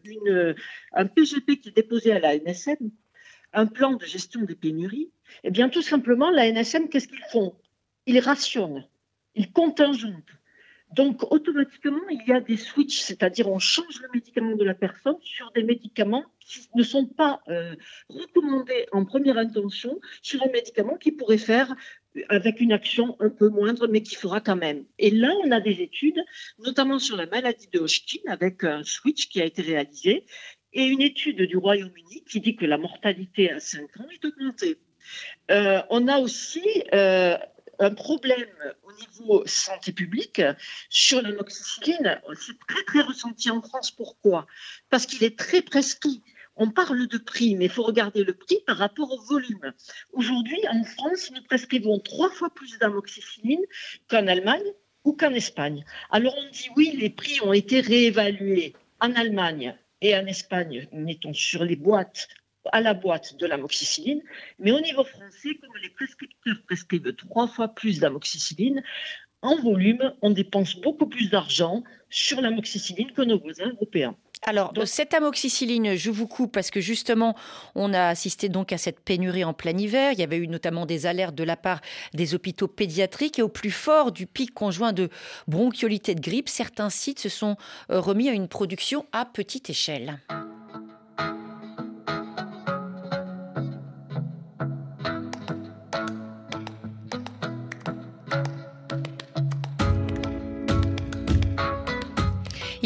[0.93, 2.91] un PGP qui est déposé à la NSM,
[3.53, 5.11] un plan de gestion des pénuries,
[5.43, 7.55] eh bien, tout simplement, la NSM, qu'est-ce qu'ils font?
[8.05, 8.87] Ils rationnent,
[9.35, 10.23] ils contingentent.
[10.93, 15.15] Donc, automatiquement, il y a des switches, c'est-à-dire on change le médicament de la personne
[15.23, 17.75] sur des médicaments qui ne sont pas euh,
[18.09, 21.75] recommandés en première intention sur un médicament qui pourrait faire
[22.27, 24.83] avec une action un peu moindre, mais qui fera quand même.
[24.99, 26.21] Et là, on a des études,
[26.59, 30.25] notamment sur la maladie de Hodgkin, avec un switch qui a été réalisé,
[30.73, 34.77] et une étude du Royaume-Uni qui dit que la mortalité à 5 ans est augmentée.
[35.49, 37.37] Euh, on a aussi euh,
[37.81, 38.47] un problème
[38.83, 40.41] au niveau santé publique
[40.89, 42.21] sur l'amoxicilline.
[42.39, 43.91] C'est très très ressenti en France.
[43.91, 44.45] Pourquoi?
[44.89, 46.23] Parce qu'il est très prescrit.
[46.55, 49.73] On parle de prix, mais il faut regarder le prix par rapport au volume.
[50.13, 53.63] Aujourd'hui, en France, nous prescrivons trois fois plus d'amoxicilline
[54.07, 54.71] qu'en Allemagne
[55.03, 55.83] ou qu'en Espagne.
[56.11, 61.33] Alors on dit oui, les prix ont été réévalués en Allemagne et en Espagne, mettons
[61.33, 62.27] sur les boîtes
[62.71, 64.21] à la boîte de l'amoxicilline.
[64.59, 68.83] Mais au niveau français, comme les prescripteurs prescrivent trois fois plus d'amoxicilline,
[69.41, 74.15] en volume, on dépense beaucoup plus d'argent sur l'amoxicilline que nos voisins européens.
[74.43, 77.35] Alors, cette amoxicilline, je vous coupe parce que justement,
[77.75, 80.13] on a assisté donc à cette pénurie en plein hiver.
[80.13, 81.79] Il y avait eu notamment des alertes de la part
[82.15, 85.09] des hôpitaux pédiatriques et au plus fort du pic conjoint de
[85.47, 87.55] bronchiolite et de grippe, certains sites se sont
[87.91, 90.19] euh, remis à une production à petite échelle.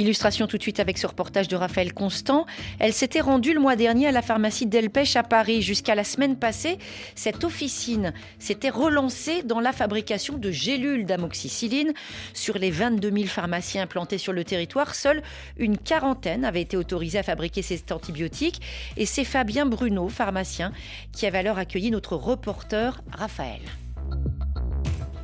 [0.06, 2.46] Illustration tout de suite avec ce reportage de Raphaël Constant.
[2.78, 5.64] Elle s'était rendue le mois dernier à la pharmacie Delpech à Paris.
[5.64, 6.78] Jusqu'à la semaine passée,
[7.16, 11.92] cette officine s'était relancée dans la fabrication de gélules d'amoxicilline.
[12.36, 15.24] Sur les 22 000 pharmaciens implantés sur le territoire, seule
[15.58, 18.62] une quarantaine avait été autorisée à fabriquer ces antibiotiques.
[18.98, 20.72] Et c'est Fabien Bruno, pharmacien,
[21.14, 23.62] qui avait alors accueilli notre reporter Raphaël.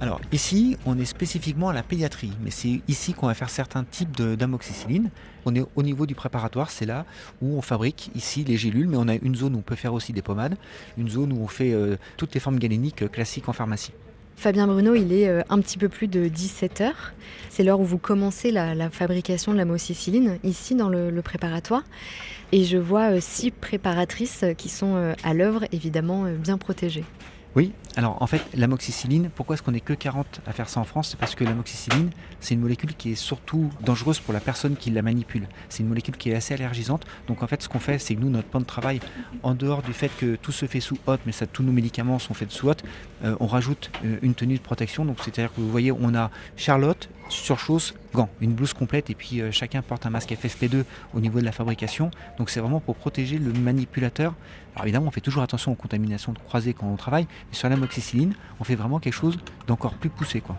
[0.01, 3.83] Alors ici, on est spécifiquement à la pédiatrie, mais c'est ici qu'on va faire certains
[3.83, 5.11] types d'amoxicilline.
[5.45, 7.05] On est au niveau du préparatoire, c'est là
[7.39, 9.93] où on fabrique ici les gélules, mais on a une zone où on peut faire
[9.93, 10.57] aussi des pommades,
[10.97, 13.91] une zone où on fait euh, toutes les formes galéniques euh, classiques en pharmacie.
[14.37, 17.13] Fabien Bruno, il est euh, un petit peu plus de 17 heures.
[17.51, 21.83] C'est l'heure où vous commencez la, fabrication de l'amoxicilline ici dans le, le, préparatoire.
[22.51, 27.05] Et je vois six préparatrices qui sont à l'œuvre, évidemment bien protégées.
[27.55, 30.83] Oui, alors en fait, l'amoxicilline, pourquoi est-ce qu'on n'est que 40 à faire ça en
[30.83, 31.09] France?
[31.11, 34.91] C'est parce que l'amoxicilline, c'est une molécule qui est surtout dangereuse pour la personne qui
[34.91, 35.47] la manipule.
[35.69, 37.05] C'est une molécule qui est assez allergisante.
[37.27, 38.99] Donc en fait, ce qu'on fait, c'est que nous, notre plan de travail,
[39.43, 42.19] en dehors du fait que tout se fait sous hotte, mais ça, tous nos médicaments
[42.19, 42.83] sont faits sous hotte,
[43.23, 45.05] euh, on rajoute euh, une tenue de protection.
[45.05, 49.41] Donc c'est-à-dire que vous voyez, on a Charlotte, surchausse, gants, une blouse complète et puis
[49.41, 52.11] euh, chacun porte un masque FFP2 au niveau de la fabrication.
[52.37, 54.33] Donc c'est vraiment pour protéger le manipulateur.
[54.75, 57.67] Alors évidemment, on fait toujours attention aux contaminations croisées quand on travaille, mais sur
[58.59, 60.41] on fait vraiment quelque chose d'encore plus poussé.
[60.41, 60.57] Quoi.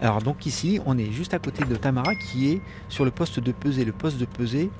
[0.00, 3.40] Alors donc ici, on est juste à côté de Tamara qui est sur le poste
[3.40, 3.84] de pesée.
[3.84, 4.70] Le poste de pesée,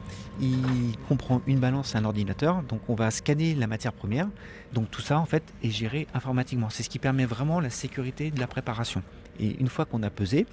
[0.40, 2.62] il comprend une balance et un ordinateur.
[2.62, 4.28] Donc on va scanner la matière première.
[4.72, 6.70] Donc tout ça en fait est géré informatiquement.
[6.70, 9.02] C'est ce qui permet vraiment la sécurité de la préparation.
[9.40, 10.46] Et une fois qu'on a pesé,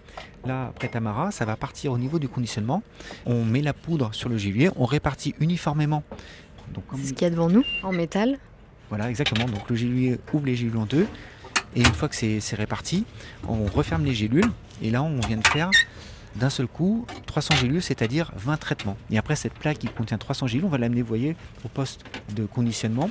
[0.45, 2.83] là, après Tamara, ça va partir au niveau du conditionnement.
[3.25, 6.03] On met la poudre sur le gélier, on répartit uniformément.
[6.95, 8.37] C'est ce qu'il y a devant nous, en métal.
[8.89, 9.45] Voilà, exactement.
[9.45, 11.07] Donc le gélulier ouvre les gélules en deux.
[11.75, 13.05] Et une fois que c'est réparti,
[13.47, 14.49] on referme les gélules.
[14.81, 15.71] Et là, on vient de faire
[16.35, 18.97] d'un seul coup 300 gélules, c'est-à-dire 20 traitements.
[19.09, 22.01] Et après, cette plaque qui contient 300 gélules, on va l'amener, vous voyez, au poste
[22.35, 23.09] de conditionnement.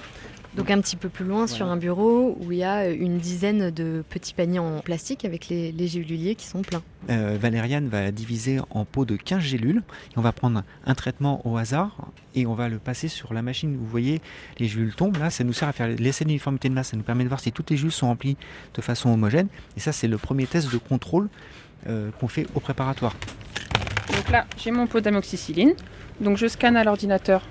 [0.56, 3.70] Donc un petit peu plus loin sur un bureau où il y a une dizaine
[3.70, 6.82] de petits paniers en plastique avec les, les géluliers qui sont pleins.
[7.10, 11.44] Euh, Valériane va diviser en pots de 15 gélules et on va prendre un traitement
[11.46, 11.96] au hasard
[12.36, 13.76] et on va le passer sur la machine.
[13.76, 14.20] Vous voyez,
[14.58, 17.02] les gélules tombent là, ça nous sert à faire l'essai d'uniformité de masse, ça nous
[17.02, 18.36] permet de voir si toutes les gélules sont remplies
[18.74, 21.28] de façon homogène et ça c'est le premier test de contrôle
[21.88, 23.16] euh, qu'on fait au préparatoire.
[24.14, 25.74] Donc là, j'ai mon pot d'amoxicilline.
[26.20, 27.42] Donc je scanne à l'ordinateur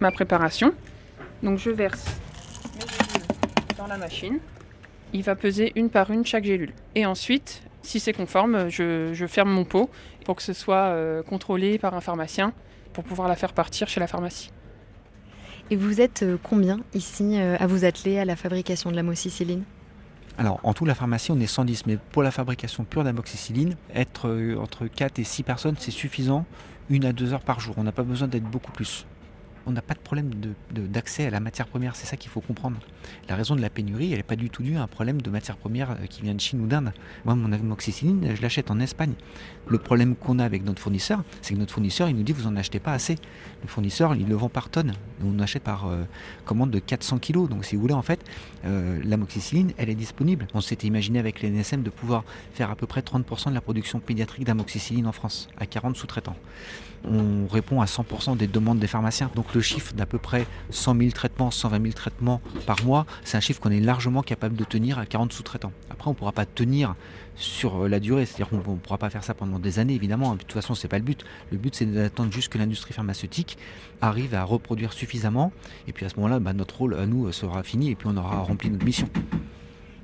[0.00, 0.72] ma préparation.
[1.42, 2.04] Donc je verse
[3.86, 4.38] dans la machine.
[5.12, 6.72] Il va peser une par une chaque gélule.
[6.94, 9.90] Et ensuite, si c'est conforme, je, ferme mon pot
[10.24, 12.52] pour que ce soit euh, contrôlé par un pharmacien
[12.92, 14.50] pour pouvoir la faire partir chez la pharmacie.
[15.70, 19.62] Et vous êtes euh, combien ici euh, à vous atteler à la fabrication de l'amoxicilline?
[20.38, 24.28] Alors, en tout, la pharmacie, on est 110, mais pour la fabrication pure d'amoxicilline, être
[24.60, 26.44] entre 4 et 6 personnes, c'est suffisant,
[26.90, 27.74] une à deux heures par jour.
[27.78, 29.06] On n'a pas besoin d'être beaucoup plus
[29.66, 30.30] on n'a pas de problème
[30.70, 31.96] d'accès à la matière première.
[31.96, 32.78] C'est ça qu'il faut comprendre.
[33.28, 35.28] La raison de la pénurie, elle n'est pas du tout due à un problème de
[35.28, 36.92] matière première euh, qui vient de Chine ou d'Inde.
[37.24, 39.14] Moi, mon amoxicilline, je l'achète en Espagne.
[39.66, 42.48] Le problème qu'on a avec notre fournisseur, c'est que notre fournisseur, il nous dit vous
[42.48, 43.16] n'en achetez pas assez.
[43.62, 44.92] Le fournisseur, il le vend par tonne.
[45.24, 46.04] On achète par euh,
[46.44, 47.48] commande de 400 kg.
[47.48, 48.20] Donc, si vous voulez, en fait,
[48.64, 50.46] euh, l'amoxicilline, elle est disponible.
[50.54, 53.98] On s'était imaginé avec l'NSM de pouvoir faire à peu près 30% de la production
[53.98, 56.36] pédiatrique d'amoxicilline en France, à 40 sous-traitants.
[57.10, 59.30] On répond à 100% des demandes des pharmaciens.
[59.34, 63.36] Donc, le chiffre d'à peu près 100 000 traitements, 120 000 traitements par mois, c'est
[63.36, 65.72] un chiffre qu'on est largement capable de tenir à 40 sous-traitants.
[65.90, 66.94] Après, on ne pourra pas tenir
[67.36, 70.34] sur euh, la durée, c'est-à-dire qu'on ne pourra pas faire ça pendant des années, évidemment.
[70.34, 71.24] De toute façon, ce n'est pas le but.
[71.52, 73.58] Le but, c'est d'attendre juste que l'industrie pharmaceutique
[74.00, 75.52] arrive à reproduire suffisamment.
[75.88, 78.16] Et puis à ce moment-là, bah, notre rôle à nous sera fini et puis on
[78.16, 79.08] aura rempli notre mission.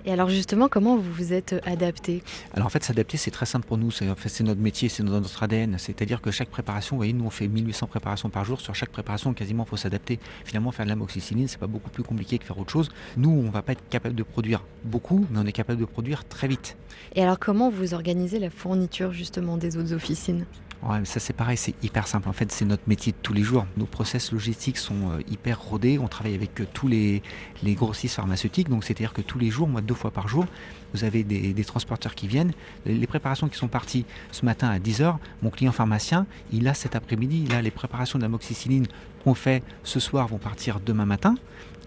[0.05, 2.23] Et alors justement, comment vous vous êtes adapté?
[2.55, 3.91] Alors en fait, s'adapter, c'est très simple pour nous.
[3.91, 5.77] C'est en fait, notre métier, c'est notre ADN.
[5.79, 8.61] C'est-à-dire que chaque préparation, vous voyez, nous on fait 1800 préparations par jour.
[8.61, 10.19] Sur chaque préparation, quasiment, il faut s'adapter.
[10.45, 12.91] Finalement, faire de l'amoxicilline, c'est pas beaucoup plus compliqué que faire autre chose.
[13.17, 16.25] Nous, on va pas être capable de produire beaucoup, mais on est capable de produire
[16.25, 16.77] très vite.
[17.15, 20.47] Et alors, comment vous organisez la fourniture justement des autres officines?
[20.83, 22.29] Ouais, ça c'est pareil, c'est hyper simple.
[22.29, 23.67] En fait, c'est notre métier de tous les jours.
[23.77, 26.01] Nos process logistiques sont euh, hyper rodés.
[26.01, 27.23] On travaille avec euh, tous les,
[27.63, 28.69] les grossistes pharmaceutiques.
[28.69, 30.47] Donc, c'est-à-dire que tous les jours, moi, fois par jour,
[30.95, 32.53] vous avez des, des transporteurs qui viennent.
[32.87, 36.97] Les, préparations qui sont parties ce matin à 10h, mon client pharmacien, il a cet
[36.97, 38.87] après-midi, il a les préparations d'amoxicilline
[39.25, 41.35] qu'on fait ce soir vont partir demain matin.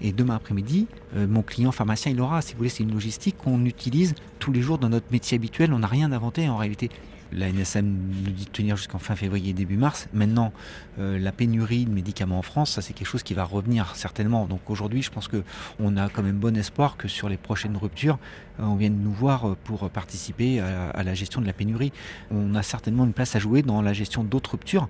[0.02, 2.42] Et demain après-midi, euh, mon client pharmacien, il aura.
[2.42, 5.74] Si vous voulez, c'est une logistique qu'on utilise tous les jours dans notre métier habituel.
[5.74, 6.90] On n'a rien inventé en réalité
[7.36, 10.08] La NSM nous dit de tenir jusqu'en fin février, début mars.
[10.14, 10.54] Maintenant,
[11.00, 14.46] euh, la pénurie de médicaments en France, ça c'est quelque chose qui va revenir certainement.
[14.46, 18.20] Donc aujourd'hui, je pense qu'on a quand même bon espoir que sur les prochaines ruptures,
[18.62, 21.92] euh, on vienne nous voir pour participer à, la gestion de la pénurie.
[22.32, 24.88] On a certainement une place à jouer dans la gestion d'autres ruptures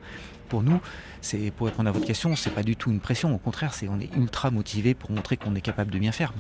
[0.50, 0.80] pour nous,
[1.58, 3.34] pour répondre à votre question, c'est pas du tout une pression.
[3.34, 6.34] Au contraire, c'est on est ultra motivé pour montrer qu'on est capable de bien faire.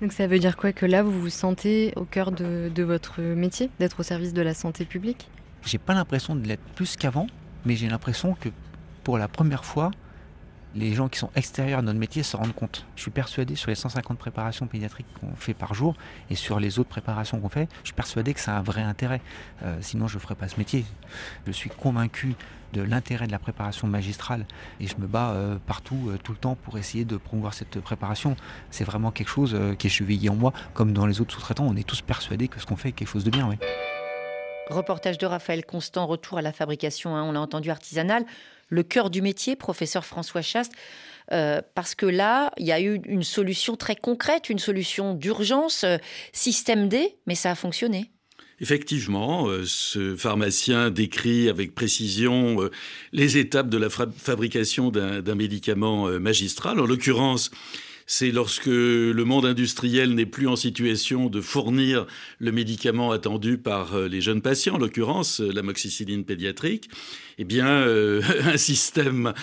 [0.00, 3.68] Donc ça veut dire quoi que là, vous vous sentez au cœur de votre métier,
[3.80, 5.28] d'être au service de la santé publique?
[5.64, 7.26] J'ai pas l'impression de l'être plus qu'avant,
[7.64, 8.48] mais j'ai l'impression que
[9.04, 9.90] pour la première fois,
[10.74, 12.86] les gens qui sont extérieurs à notre métier se rendent compte.
[12.96, 15.94] Je suis persuadé sur les 150 préparations pédiatriques qu'on fait par jour
[16.30, 18.82] et sur les autres préparations qu'on fait, je suis persuadé que ça a un vrai
[18.82, 19.20] intérêt.
[19.62, 20.84] Euh, sinon, je ne ferais pas ce métier.
[21.46, 22.34] Je suis convaincu
[22.74, 24.44] de l'intérêt de la préparation magistrale
[24.78, 27.80] et je me bats euh, partout, euh, tout le temps pour essayer de promouvoir cette
[27.80, 28.36] préparation.
[28.70, 31.66] C'est vraiment quelque chose qui est chevillé en moi, comme dans les autres sous-traitants.
[31.66, 33.48] On est tous persuadés que ce qu'on fait est quelque chose de bien.
[34.68, 38.24] Reportage de Raphaël Constant, retour à la fabrication, hein, on l'a entendu artisanale
[38.68, 40.72] le cœur du métier, professeur François Chaste,
[41.32, 45.84] euh, parce que là, il y a eu une solution très concrète, une solution d'urgence,
[45.84, 45.98] euh,
[46.32, 48.10] système D, mais ça a fonctionné.
[48.60, 52.68] Effectivement, euh, ce pharmacien décrit avec précision
[53.12, 56.80] les étapes de la fabrication d'un médicament magistral.
[56.80, 57.50] En l'occurrence,
[58.10, 62.06] c'est lorsque le monde industriel n'est plus en situation de fournir
[62.38, 66.88] le médicament attendu par euh, les jeunes patients, en l'occurrence euh, l'amoxicilline pédiatrique,
[67.36, 69.34] eh bien, euh, un système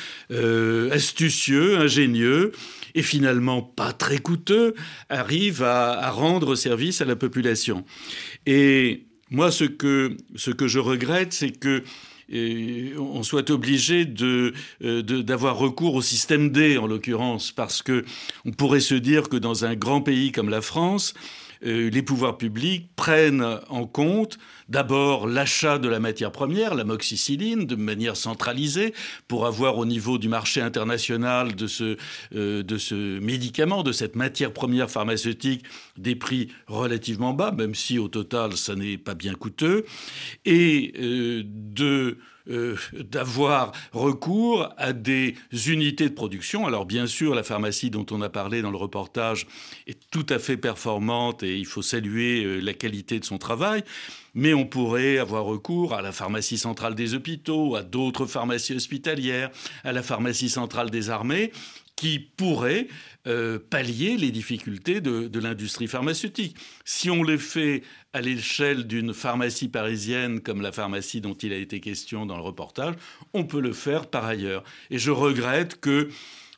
[0.92, 2.54] astucieux, ingénieux
[2.96, 4.74] et finalement pas très coûteux
[5.10, 7.86] arrive à, à rendre service à la population.
[8.48, 11.84] Et moi, ce que, ce que je regrette, c'est que
[12.32, 14.52] on soit obligé euh,
[15.02, 18.04] d'avoir recours au système D en l'occurrence, parce que
[18.46, 21.14] on pourrait se dire que dans un grand pays comme la France,
[21.66, 24.38] euh, les pouvoirs publics prennent en compte
[24.70, 28.94] d'abord l'achat de la matière première, l'amoxicilline, de manière centralisée,
[29.28, 31.98] pour avoir au niveau du marché international de ce,
[32.36, 35.64] euh, de ce médicament, de cette matière première pharmaceutique,
[35.98, 39.86] des prix relativement bas, même si au total ça n'est pas bien coûteux,
[40.46, 41.44] et euh,
[42.48, 45.36] euh, d'avoir recours à des
[45.68, 46.68] unités de production.
[46.68, 49.48] Alors bien sûr, la pharmacie dont on a parlé dans le reportage
[49.88, 53.84] est tout à fait performante et il faut saluer la qualité de son travail.
[54.36, 59.50] Mais on pourrait avoir recours à la pharmacie centrale des hôpitaux, à d'autres pharmacies hospitalières,
[59.84, 61.52] à la pharmacie centrale des armées,
[61.96, 62.88] qui pourraient
[63.28, 66.58] euh, pallier les difficultés de, de l'industrie pharmaceutique.
[66.84, 71.58] Si on le fait à l'échelle d'une pharmacie parisienne comme la pharmacie dont il a
[71.58, 72.96] été question dans le reportage,
[73.34, 74.64] on peut le faire par ailleurs.
[74.92, 76.10] Et je regrette que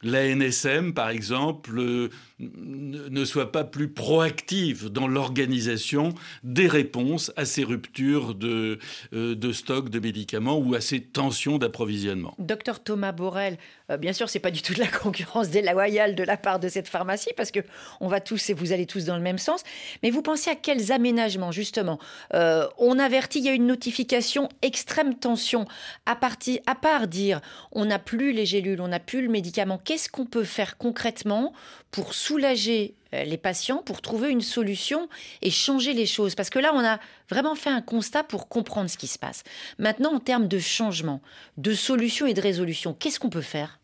[0.03, 2.09] la NSM, par exemple, euh,
[2.39, 8.77] ne soit pas plus proactive dans l'organisation des réponses à ces ruptures de,
[9.13, 12.35] euh, de stock de médicaments ou à ces tensions d'approvisionnement.
[12.37, 13.57] Docteur Thomas Borel,
[13.89, 16.69] euh, bien sûr, c'est pas du tout de la concurrence déloyale de la part de
[16.69, 17.61] cette pharmacie parce que
[18.01, 19.63] on va tous et vous allez tous dans le même sens.
[20.03, 21.99] Mais vous pensez à quels aménagements justement?
[22.33, 25.65] Euh, On avertit, il y a une notification extrême tension.
[26.05, 29.81] À partir, à part dire, on n'a plus les gélules, on n'a plus le médicament.
[29.83, 31.53] Qu'est-ce qu'on peut faire concrètement
[31.97, 35.09] pour soulager euh, les patients, pour trouver une solution
[35.41, 36.35] et changer les choses.
[36.35, 39.43] Parce que là, on a vraiment fait un constat pour comprendre ce qui se passe.
[39.79, 41.23] Maintenant, en termes de changement,
[41.57, 43.79] de solution et de résolution, qu'est-ce qu'on peut faire?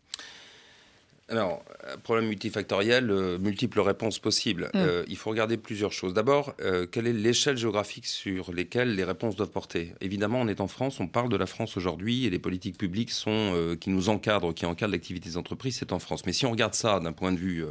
[1.30, 1.64] Alors,
[2.02, 4.64] problème multifactoriel, euh, multiples réponses possibles.
[4.74, 4.76] Mm.
[4.76, 6.12] Euh, il faut regarder plusieurs choses.
[6.12, 9.94] D'abord, euh, quelle est l'échelle géographique sur lesquelles les réponses doivent porter?
[10.02, 13.10] Évidemment, on est en France, on parle de la France aujourd'hui et les politiques publiques
[13.10, 16.26] sont, euh, qui nous encadrent, qui encadrent l'activité des entreprises, c'est en France.
[16.26, 17.64] Mais si on regarde ça d'un point de vue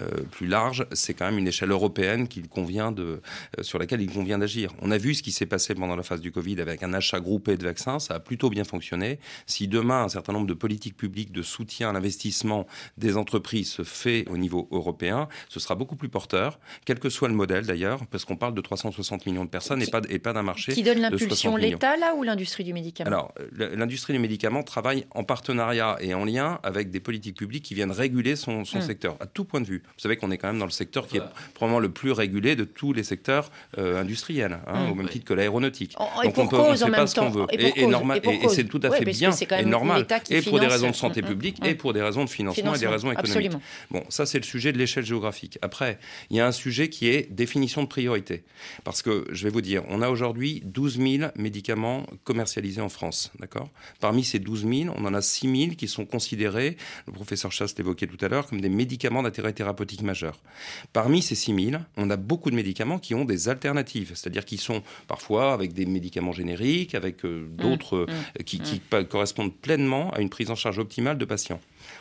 [0.00, 3.20] euh, plus large, c'est quand même une échelle européenne qu'il convient de,
[3.58, 4.72] euh, sur laquelle il convient d'agir.
[4.80, 7.20] On a vu ce qui s'est passé pendant la phase du Covid avec un achat
[7.20, 9.18] groupé de vaccins, ça a plutôt bien fonctionné.
[9.46, 12.66] Si demain, un certain nombre de politiques publiques de soutien à l'investissement
[12.98, 17.28] des entreprises se fait au niveau européen, ce sera beaucoup plus porteur, quel que soit
[17.28, 20.18] le modèle d'ailleurs, parce qu'on parle de 360 millions de personnes qui, et pas, et
[20.18, 20.72] pas d'un marché.
[20.72, 23.08] Qui donne l'impulsion, l'État là ou l'industrie du médicament?
[23.08, 27.74] Alors, l'industrie du médicament travaille en partenariat et en lien avec des politiques publiques qui
[27.74, 28.80] viennent réguler son, son Hmm.
[28.80, 28.86] mmh.
[28.86, 29.82] secteur, à tout point de vue.
[29.86, 31.22] Vous savez qu'on est quand même dans le secteur qui est
[31.54, 34.90] probablement le plus régulé de tous les secteurs euh, industriels, hein, Mmh.
[34.90, 35.94] au même titre que l'aéronautique.
[35.98, 37.46] Oh, et Donc on en sait pas ce qu'on veut.
[37.52, 37.84] Et
[38.48, 41.62] c'est tout à fait bien et normal, et pour des raisons de santé Mmh, publique
[41.62, 41.66] mmh.
[41.66, 43.46] et pour des raisons de financement et des raisons économiques.
[43.46, 43.60] Absolument.
[43.90, 45.58] Bon, ça c'est le sujet de l'échelle géographique.
[45.62, 45.98] Après,
[46.30, 48.44] il y a un sujet qui est définition de priorité.
[48.84, 53.32] Parce que, je vais vous dire, on a aujourd'hui 12 000 médicaments commercialisés en France.
[53.38, 53.70] D'accord?
[54.00, 56.76] Parmi ces 12 000, on en a 6 000 qui sont considérés,
[57.06, 60.40] le professeur Chasse l'évoquait tout à l'heure, comme des médicaments d'intérêt thérapeutique majeur.
[60.92, 64.58] Parmi ces 6 000, on a beaucoup de médicaments qui ont des alternatives, c'est-à-dire qui
[64.58, 70.10] sont parfois avec des médicaments génériques, avec euh, d'autres Mmh, euh, qui, qui correspondent pleinement
[70.10, 71.60] à une prise en charge optimale de patients.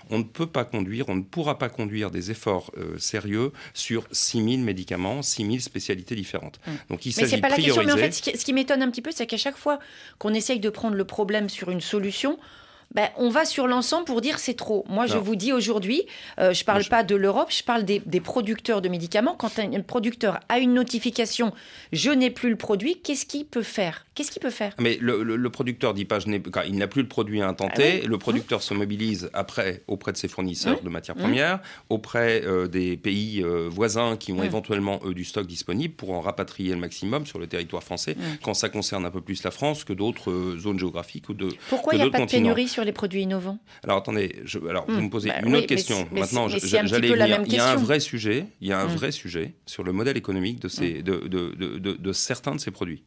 [0.09, 4.05] On ne peut pas conduire, on ne pourra pas conduire des efforts euh, sérieux sur
[4.11, 6.59] 6000 médicaments, 6000 spécialités différentes.
[6.89, 7.73] Donc il s'agit de pas la question.
[7.75, 7.95] prioriser.
[7.95, 9.79] Mais en fait, ce qui, ce qui m'étonne un petit peu, c'est qu'à chaque fois
[10.19, 12.37] qu'on essaye de prendre le problème sur une solution,
[12.93, 14.85] ben, on va sur l'ensemble pour dire c'est trop.
[14.87, 16.03] Moi, je vous dis aujourd'hui,
[16.39, 19.33] euh, je parle Moi, je- pas de l'Europe, je parle des, des producteurs de médicaments.
[19.33, 21.53] Quand un, un producteur a une notification,
[21.91, 24.05] je n'ai plus le produit, qu'est-ce qu'il peut faire?
[24.15, 24.73] Qu'est-ce qu'il peut faire?
[24.79, 26.27] Mais le, le- le producteur dit pas, je
[26.67, 27.83] il n'a plus le produit à intenter.
[27.97, 28.07] Ah oui.
[28.07, 30.85] Le producteur se mobilise après auprès de ses fournisseurs Mmh.
[30.85, 31.19] de matières Mmh.
[31.19, 31.59] premières,
[31.89, 36.21] auprès euh, des pays euh, voisins qui ont éventuellement eux du stock disponible pour en
[36.21, 38.15] rapatrier le maximum sur le territoire français.
[38.43, 41.49] Quand ça concerne un peu plus la France que d'autres euh, zones géographiques ou de
[41.69, 43.57] Pourquoi il n'y a pas de pénurie sur les produits innovants?
[43.83, 46.07] Alors attendez, je, alors vous me posez Bah une oui, autre question.
[46.11, 47.75] Maintenant, j'allais Il y a un question.
[47.77, 48.45] vrai sujet.
[48.61, 51.77] Il y a un vrai sujet sur le modèle économique de ces, de, de, de,
[51.79, 53.03] de- de certains de ces produits.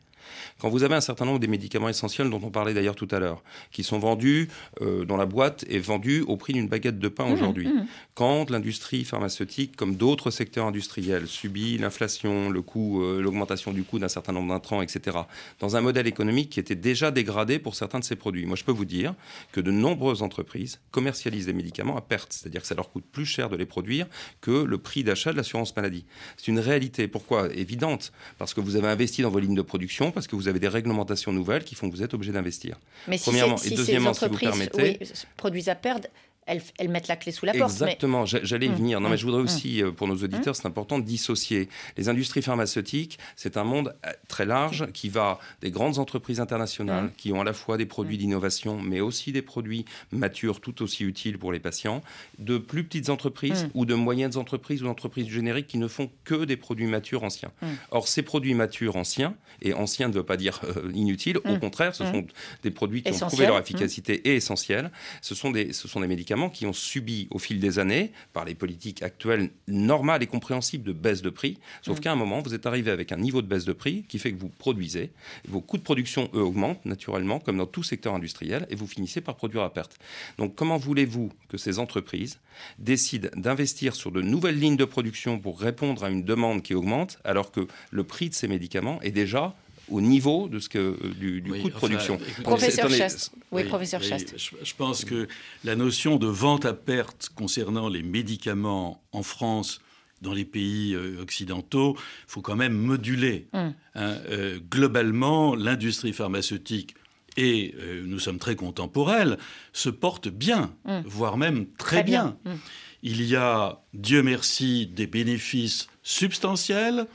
[0.61, 3.19] Quand vous avez un certain nombre des médicaments essentiels dont on parlait d'ailleurs tout à
[3.19, 3.43] l'heure,
[3.73, 4.49] qui sont vendus
[4.81, 7.87] euh, dans la boîte et vendus au prix d'une baguette de pain Mmh, aujourd'hui, mmh.
[8.15, 13.99] quand l'industrie pharmaceutique, comme d'autres secteurs industriels, subit l'inflation, le coût, euh, l'augmentation du coût
[13.99, 15.19] d'un certain nombre d'intrants, etc.,
[15.61, 18.47] dans un modèle économique qui était déjà dégradé pour certains de ces produits.
[18.47, 19.15] Moi, je peux vous dire
[19.53, 23.27] que de nombreuses entreprises commercialisent des médicaments à perte, c'est-à-dire que ça leur coûte plus
[23.27, 24.07] cher de les produire
[24.41, 26.05] que le prix d'achat de l'assurance maladie.
[26.37, 27.09] C'est une réalité.
[27.09, 27.53] Pourquoi?
[27.55, 28.13] Évidente.
[28.39, 30.69] Parce que vous avez investi dans vos lignes de production, parce que vous avez des
[30.69, 32.79] réglementations nouvelles qui font que vous êtes obligé d'investir.
[33.09, 33.57] Mais si, Premièrement.
[33.57, 36.09] c'est- Et si deuxièmement, ces si vous entreprises permettez- oui, produisent à perdre,
[36.47, 37.71] elles, elles mettent la clé sous la porte.
[37.73, 39.01] Exactement, J'a- j'allais y Mmh, venir.
[39.01, 39.45] Non, mais mmh, je voudrais mmh.
[39.45, 41.69] aussi, euh, pour nos auditeurs, c'est important de dissocier.
[41.97, 47.11] Les industries pharmaceutiques, c'est un monde euh, très large qui va des grandes entreprises internationales
[47.17, 51.05] qui ont à la fois des produits d'innovation, mais aussi des produits matures tout aussi
[51.05, 52.03] utiles pour les patients,
[52.39, 56.45] de plus petites entreprises ou de moyennes entreprises ou d'entreprises génériques qui ne font que
[56.45, 57.51] des produits matures anciens.
[57.91, 61.95] Or, ces produits matures anciens, et anciens ne veut pas dire euh, inutiles, au contraire,
[61.95, 62.27] ce sont
[62.63, 63.49] des produits qui ont Essentiels.
[63.49, 64.91] leur efficacité et essentiels.
[65.23, 68.45] Ce sont, des, ce sont des médicaments qui ont subi au fil des années, par
[68.45, 72.55] les politiques actuelles normales et compréhensibles de baisse de prix, sauf qu'à un moment, vous
[72.55, 75.11] êtes arrivé avec un niveau de baisse de prix qui fait que vous produisez,
[75.49, 79.21] vos coûts de production, eux, augmentent naturellement, comme dans tout secteur industriel, et vous finissez
[79.21, 79.99] par produire à perte.
[80.39, 82.39] Donc comment voulez-vous que ces entreprises
[82.79, 87.19] décident d'investir sur de nouvelles lignes de production pour répondre à une demande qui augmente,
[87.25, 89.55] alors que le prix de ces médicaments est déjà
[89.89, 92.17] au niveau de ce que, euh, du, du Oui, coût de enfin, production.
[92.17, 93.33] écoutez, Professeur Chaste.
[93.53, 94.35] Oui, professeur Chaste.
[94.37, 95.29] Je, je pense que
[95.65, 99.81] la notion de vente à perte concernant les médicaments en France,
[100.23, 103.49] dans les pays euh, occidentaux, faut quand même moduler.
[103.53, 103.75] Hum.
[103.95, 104.19] hein.
[104.31, 106.95] Euh, globalement, l'industrie pharmaceutique
[107.37, 109.37] et euh, nous sommes très contemporains,
[109.75, 111.03] se porte bien, Hum.
[111.05, 112.37] voire même très, Très bien.
[112.45, 112.53] bien.
[112.55, 112.59] Hum.
[113.03, 117.07] Il y a, Dieu merci, des bénéfices substantiels.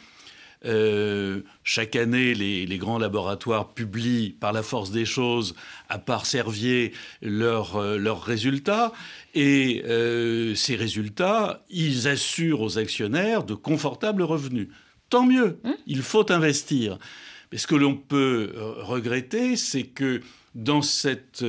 [0.66, 5.55] Euh, chaque année, les, les grands laboratoires publient, par la force des choses,
[5.89, 8.91] à part Servier, leurs euh, leurs résultats.
[9.34, 14.68] Et euh, ces résultats, ils assurent aux actionnaires de confortables revenus.
[15.09, 16.97] Tant mieux, il faut investir.
[17.51, 20.22] Mais ce que l'on peut regretter, c'est que
[20.55, 21.43] dans cette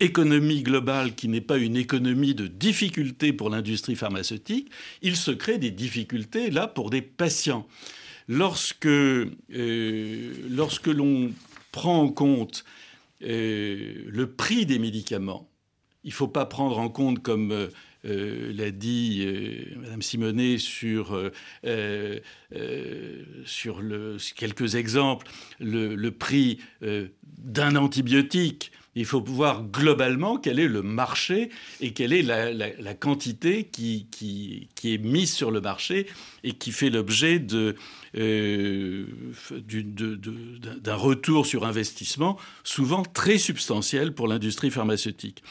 [0.00, 4.68] économie globale qui n'est pas une économie de difficultés pour l'industrie pharmaceutique,
[5.00, 7.68] il se crée des difficultés là pour des patients.
[8.28, 9.28] Lorsque, euh,
[10.50, 11.32] lorsque l'on
[11.72, 12.64] prend en compte
[13.24, 15.48] euh, le prix des médicaments,
[16.04, 17.68] il ne faut pas prendre en compte, comme
[18.04, 21.16] euh, l'a dit euh, Madame Simonet sur,
[21.72, 22.20] le,
[24.36, 25.28] quelques exemples,
[25.60, 28.72] le, prix d'un antibiotique.
[28.94, 31.48] Il faut voir globalement quel est le marché
[31.80, 34.08] et quelle est la, quantité qui
[34.84, 36.06] est mise sur le marché
[36.42, 37.76] et qui fait l'objet de,
[38.16, 39.06] euh,
[40.80, 45.42] d'un retour sur investissement souvent très substantiel pour l'industrie pharmaceutique.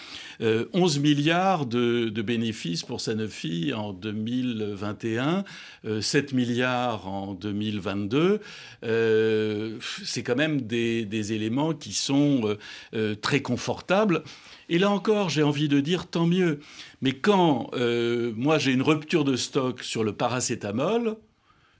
[0.41, 5.43] Euh, 11 milliards de, bénéfices pour Sanofi en 2021,
[5.85, 8.39] euh, 7 milliards en 2022.
[8.83, 12.57] Euh, c'est quand même des, éléments qui sont euh,
[12.93, 14.23] euh, très confortables.
[14.69, 16.59] Et là encore, j'ai envie de dire tant mieux.
[17.01, 21.17] Mais quand euh, moi j'ai une rupture de stock sur le paracétamol,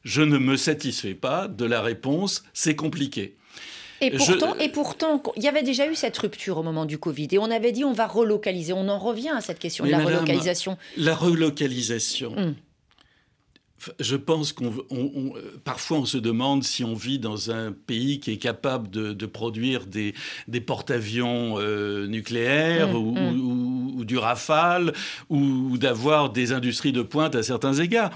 [0.04, 3.36] je ne me satisfais pas de la réponse c'est compliqué.
[4.02, 7.28] Et pourtant, et pourtant, il y avait déjà eu cette rupture au moment du Covid
[7.32, 8.74] et on avait dit on va relocaliser.
[8.74, 10.78] On en revient à cette question de la relocalisation.
[10.98, 12.36] La relocalisation.
[12.36, 12.56] Hum.
[14.00, 14.72] Je pense qu'on,
[15.64, 19.88] parfois on se demande si on vit dans un pays qui est capable de, produire
[19.88, 20.14] des,
[20.48, 23.40] des porte-avions euh, nucléaires hum, hum.
[23.40, 24.92] ou, ou, du Rafale
[25.30, 28.12] ou d'avoir des industries de pointe à certains égards.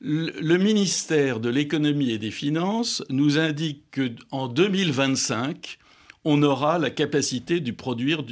[0.00, 3.82] Le ministère de l'économie et des finances nous indique
[4.30, 5.78] qu'en 2025,
[6.24, 8.22] on aura la capacité de produire,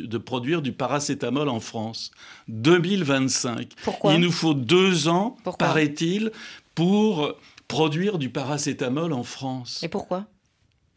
[0.62, 2.12] du paracétamol en France.
[2.46, 3.72] 2025.
[3.82, 4.14] Pourquoi?
[4.14, 6.30] Il nous faut deux ans, paraît-il,
[6.76, 7.34] pour
[7.66, 9.82] produire du paracétamol en France.
[9.82, 10.24] Et pourquoi?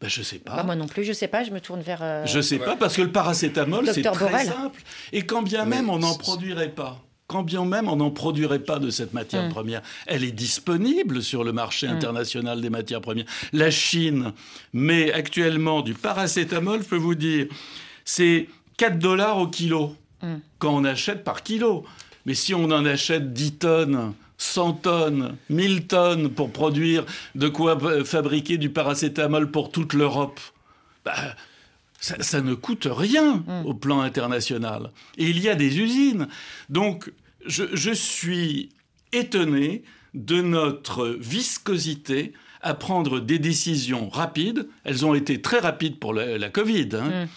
[0.02, 0.56] Ben, je sais pas.
[0.56, 1.44] Bah, moi non plus, je sais pas.
[1.44, 2.00] Je me tourne vers.
[2.02, 4.82] Euh, je sais pas parce que le paracétamol c'est très simple.
[5.12, 8.80] Et quand bien même on n'en produirait pas, quand bien même on n'en produirait pas
[8.80, 9.50] de cette matière mm.
[9.50, 9.82] première.
[10.08, 11.92] Elle est disponible sur le marché mm.
[11.92, 13.26] international des matières premières.
[13.52, 14.32] La Chine
[14.72, 17.46] met actuellement du paracétamol, je peux vous dire,
[18.04, 18.48] c'est
[18.78, 20.34] 4 dollars au kilo mm.
[20.58, 21.84] quand on achète par kilo.
[22.26, 27.78] Mais si on en achète 10 tonnes, 100 tonnes, 1000 tonnes pour produire de quoi
[28.04, 30.40] fabriquer du paracétamol pour toute l'Europe,
[31.04, 31.14] bah,
[32.00, 34.90] ça, ne coûte rien au plan international.
[35.16, 36.26] Et il y a des usines.
[36.68, 37.12] Donc,
[37.46, 38.70] je, suis
[39.12, 39.84] étonné
[40.14, 44.68] de notre viscosité à prendre des décisions rapides.
[44.82, 46.88] Elles ont été très rapides pour la, Covid.
[46.94, 47.24] Hein.
[47.24, 47.28] Mm.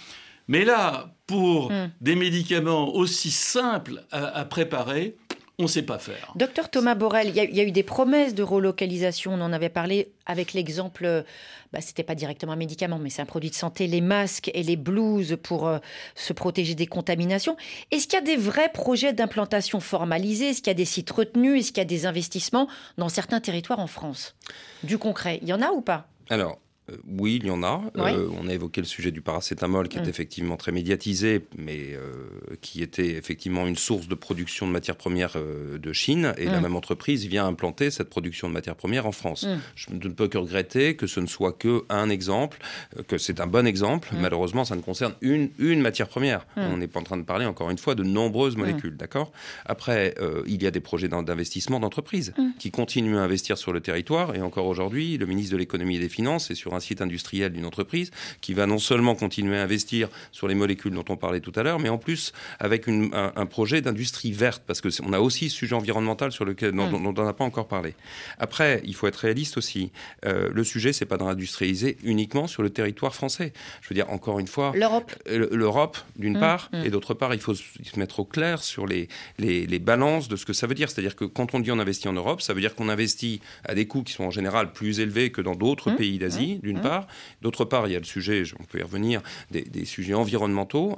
[0.47, 1.91] Mais là, pour mm.
[2.01, 5.15] des médicaments aussi simples à préparer,
[5.57, 6.33] on ne sait pas faire.
[6.35, 10.11] Docteur Thomas Borel, il y, a eu des promesses de relocalisation, on en avait parlé
[10.25, 11.23] avec l'exemple,
[11.71, 14.51] bah, ce n'était pas directement un médicament, mais c'est un produit de santé, les masques
[14.53, 15.77] et les blouses pour euh,
[16.15, 17.55] se protéger des contaminations.
[17.91, 21.11] Est-ce qu'il y a des vrais projets d'implantation formalisés Est-ce qu'il y a des sites
[21.11, 21.59] retenus?
[21.59, 24.35] Est-ce qu'il y a des investissements dans certains territoires en France?
[24.83, 26.07] Du concret, il y en a ou pas?
[26.29, 26.59] Alors,
[26.91, 27.81] euh, oui, il y en a.
[27.97, 30.09] Euh, on a évoqué le sujet du paracétamol qui est mm.
[30.09, 35.35] effectivement très médiatisé, mais euh, qui était effectivement une source de production de matières premières
[35.35, 36.33] de Chine.
[36.37, 36.63] Et la mm.
[36.63, 39.43] même entreprise vient implanter cette production de matières premières en France.
[39.43, 39.59] Mm.
[39.75, 42.59] Je ne peux que regretter que ce ne soit que un exemple,
[43.07, 44.09] que c'est un bon exemple.
[44.19, 46.45] Malheureusement, ça ne concerne une, une matière première.
[46.55, 48.97] On n'est pas en train de parler, encore une fois, de nombreuses molécules.
[48.97, 49.31] D'accord?
[49.65, 50.15] Après,
[50.47, 54.35] il y a des projets d'investissement d'entreprises qui continuent à investir sur le territoire.
[54.35, 57.51] Et encore aujourd'hui, le ministre de l'économie et des finances est sur un site industriel
[57.51, 58.11] d'une entreprise
[58.41, 61.63] qui va non seulement continuer à investir sur les molécules dont on parlait tout à
[61.63, 65.75] l'heure, mais en plus avec un, projet d'industrie verte, parce qu'on a aussi ce sujet
[65.75, 67.05] environnemental sur lequel, dont, mm.
[67.17, 67.93] on n'a pas encore parlé.
[68.39, 69.91] Après, il faut être réaliste aussi.
[70.25, 73.53] Euh, le sujet, c'est pas d'industrialiser uniquement sur le territoire français.
[73.81, 76.85] Je veux dire, encore une fois, l'Europe, euh, l'Europe d'une mm, part, mm.
[76.85, 77.63] et d'autre part, il faut se
[77.97, 79.07] mettre au clair sur les,
[79.37, 80.89] les, les balances de ce que ça veut dire.
[80.89, 83.75] C'est-à-dire que quand on dit on investit en Europe, ça veut dire qu'on investit à
[83.75, 87.07] des coûts qui sont en général plus élevés que dans d'autres pays d'Asie, d'une part.
[87.41, 90.95] D'autre part, il y a le sujet, on peut y revenir, des, sujets environnementaux.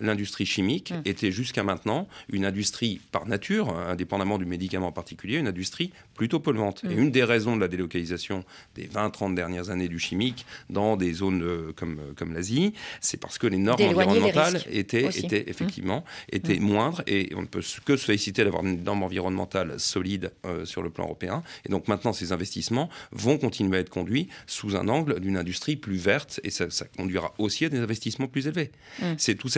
[0.00, 1.02] L'industrie chimique mm.
[1.04, 6.40] était jusqu'à maintenant une industrie par nature, indépendamment du médicament en particulier, une industrie plutôt
[6.40, 6.82] polluante.
[6.84, 6.98] Et mm.
[6.98, 8.44] une des raisons de la délocalisation
[8.74, 13.18] des 20-30 dernières années du chimique dans des zones euh, comme, euh, comme l'Asie, c'est
[13.18, 17.96] parce que les normes environnementales étaient, étaient, effectivement étaient moindres et on ne peut que
[17.96, 21.42] se féliciter d'avoir une norme environnementale solide euh, sur le plan européen.
[21.66, 25.76] Et donc maintenant, ces investissements vont continuer à être conduits sous un angle d'une industrie
[25.76, 28.70] plus verte et ça, conduira aussi à des investissements plus élevés.
[29.00, 29.04] Mm.
[29.18, 29.48] C'est tout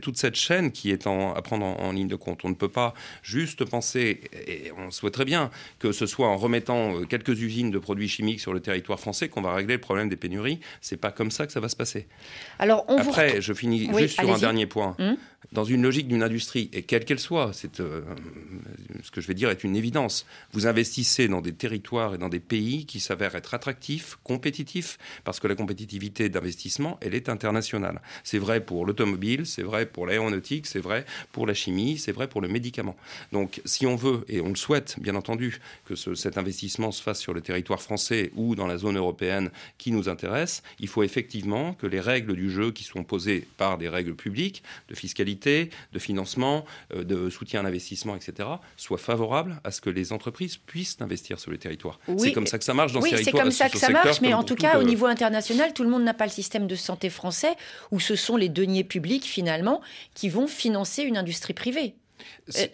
[0.00, 2.44] toute cette chaîne qui est à prendre en, ligne de compte.
[2.44, 6.96] On ne peut pas juste penser, et on souhaiterait bien que ce soit en remettant
[6.96, 10.08] euh, quelques usines de produits chimiques sur le territoire français qu'on va régler le problème
[10.08, 10.60] des pénuries.
[10.80, 12.06] C'est pas comme ça que ça va se passer.
[12.58, 14.96] Alors, Après, je finis juste sur un dernier point.
[14.98, 15.14] Mm.
[15.52, 18.00] Dans une logique d'une industrie, et quelle qu'elle soit, c'est, euh,
[19.02, 20.26] ce que je vais dire est une évidence.
[20.52, 24.93] Vous investissez dans des territoires et dans des pays qui s'avèrent être attractifs, compétitifs,
[25.24, 28.00] parce que la compétitivité d'investissement, elle est internationale.
[28.22, 32.28] C'est vrai pour l'automobile, c'est vrai pour l'aéronautique, c'est vrai pour la chimie, c'est vrai
[32.28, 32.96] pour le médicament.
[33.32, 37.20] Donc, si on veut, et on le souhaite, bien entendu, que cet investissement se fasse
[37.20, 41.74] sur le territoire français ou dans la zone européenne qui nous intéresse, il faut effectivement
[41.74, 45.98] que les règles du jeu qui sont posées par des règles publiques de fiscalité, de
[45.98, 46.64] financement,
[46.94, 51.38] euh, de soutien à l'investissement, etc., soient favorables à ce que les entreprises puissent investir
[51.38, 51.98] sur le territoire.
[52.18, 53.34] c'est comme ça que ça marche dans ce territoire.
[53.34, 55.82] Oui, c'est comme ça que ça marche, mais en tout cas, au niveau international, tout
[55.82, 57.56] le monde n'a pas le système de santé français
[57.90, 59.80] où ce sont les deniers publics, finalement,
[60.14, 61.94] qui vont financer une industrie privée.
[62.56, 62.66] Euh,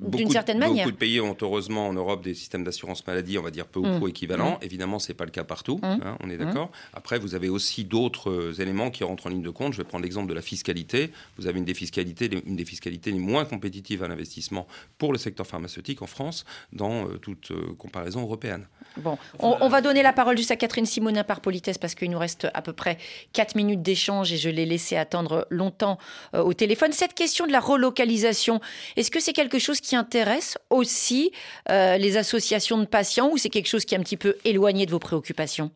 [0.00, 0.84] d'une certaine manière.
[0.84, 3.80] Beaucoup de pays ont heureusement en Europe des systèmes d'assurance maladie, on va dire peu
[3.80, 3.96] ou mmh.
[3.98, 4.52] prou équivalents.
[4.52, 4.64] Mmh.
[4.64, 5.84] Évidemment, c'est pas le cas partout, mmh.
[5.84, 6.70] hein, on est d'accord.
[6.94, 9.72] Après, vous avez aussi d'autres euh, éléments qui rentrent en ligne de compte.
[9.72, 11.10] Je vais prendre l'exemple de la fiscalité.
[11.38, 14.66] Vous avez une des fiscalités, une des fiscalités les moins compétitives à l'investissement
[14.98, 18.66] pour le secteur pharmaceutique en France, dans euh, toute comparaison européenne.
[18.96, 22.18] Bon, on, va donner la parole juste à Catherine Simonin par politesse parce qu'il nous
[22.18, 22.98] reste à peu près
[23.32, 25.98] 4 minutes d'échange et je l'ai laissé attendre longtemps
[26.32, 26.90] au téléphone.
[26.92, 28.60] Cette question de la relocalisation,
[28.96, 31.32] est-ce que c'est quelque chose qui intéresse aussi
[31.70, 34.86] euh, les associations de patients ou c'est quelque chose qui est un petit peu éloigné
[34.86, 35.70] de vos préoccupations?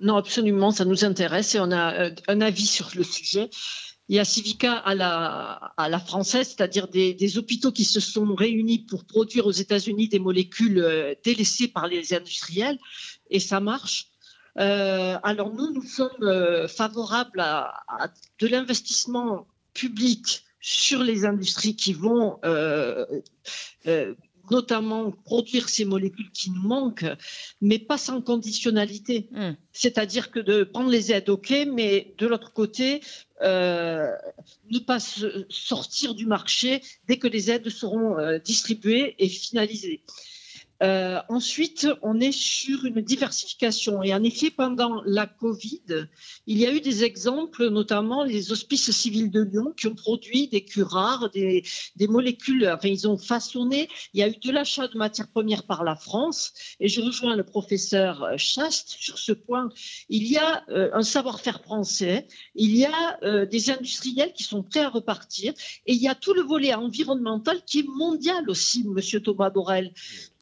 [0.00, 3.50] Non, absolument, ça nous intéresse et on a euh, un avis sur le sujet.
[4.08, 9.04] Il y a Civica à la, française, c'est-à-dire des, hôpitaux qui se sont réunis pour
[9.04, 12.78] produire aux États-Unis des molécules euh, délaissées par les industriels,
[13.30, 14.08] et ça marche.
[14.56, 23.04] alors nous, nous sommes favorables à de l'investissement public sur les industries qui vont euh,
[23.86, 24.14] euh,
[24.50, 27.06] notamment produire ces molécules qui nous manquent,
[27.60, 29.28] mais pas sans conditionnalité.
[29.32, 29.52] Hmm.
[29.72, 33.00] C'est-à-dire que de prendre les aides, ok, mais de l'autre côté,
[33.42, 34.08] euh,
[34.70, 40.02] ne pas sortir du marché dès que les aides seront distribuées et finalisées.
[40.82, 44.02] Euh, ensuite, on est sur une diversification.
[44.02, 46.08] Et en effet, pendant la Covid,
[46.46, 50.48] il y a eu des exemples, notamment les hospices civils de Lyon, qui ont produit
[50.48, 51.62] des curares, des,
[51.96, 53.88] des molécules, enfin, ils ont façonné.
[54.12, 56.52] Il y a eu de l'achat de matières premières par la France.
[56.80, 59.68] Et je rejoins le professeur Chast sur ce point.
[60.08, 64.62] Il y a euh, un savoir-faire français, il y a euh, des industriels qui sont
[64.62, 65.52] prêts à repartir.
[65.86, 69.92] Et il y a tout le volet environnemental qui est mondial aussi, monsieur Thomas Borel.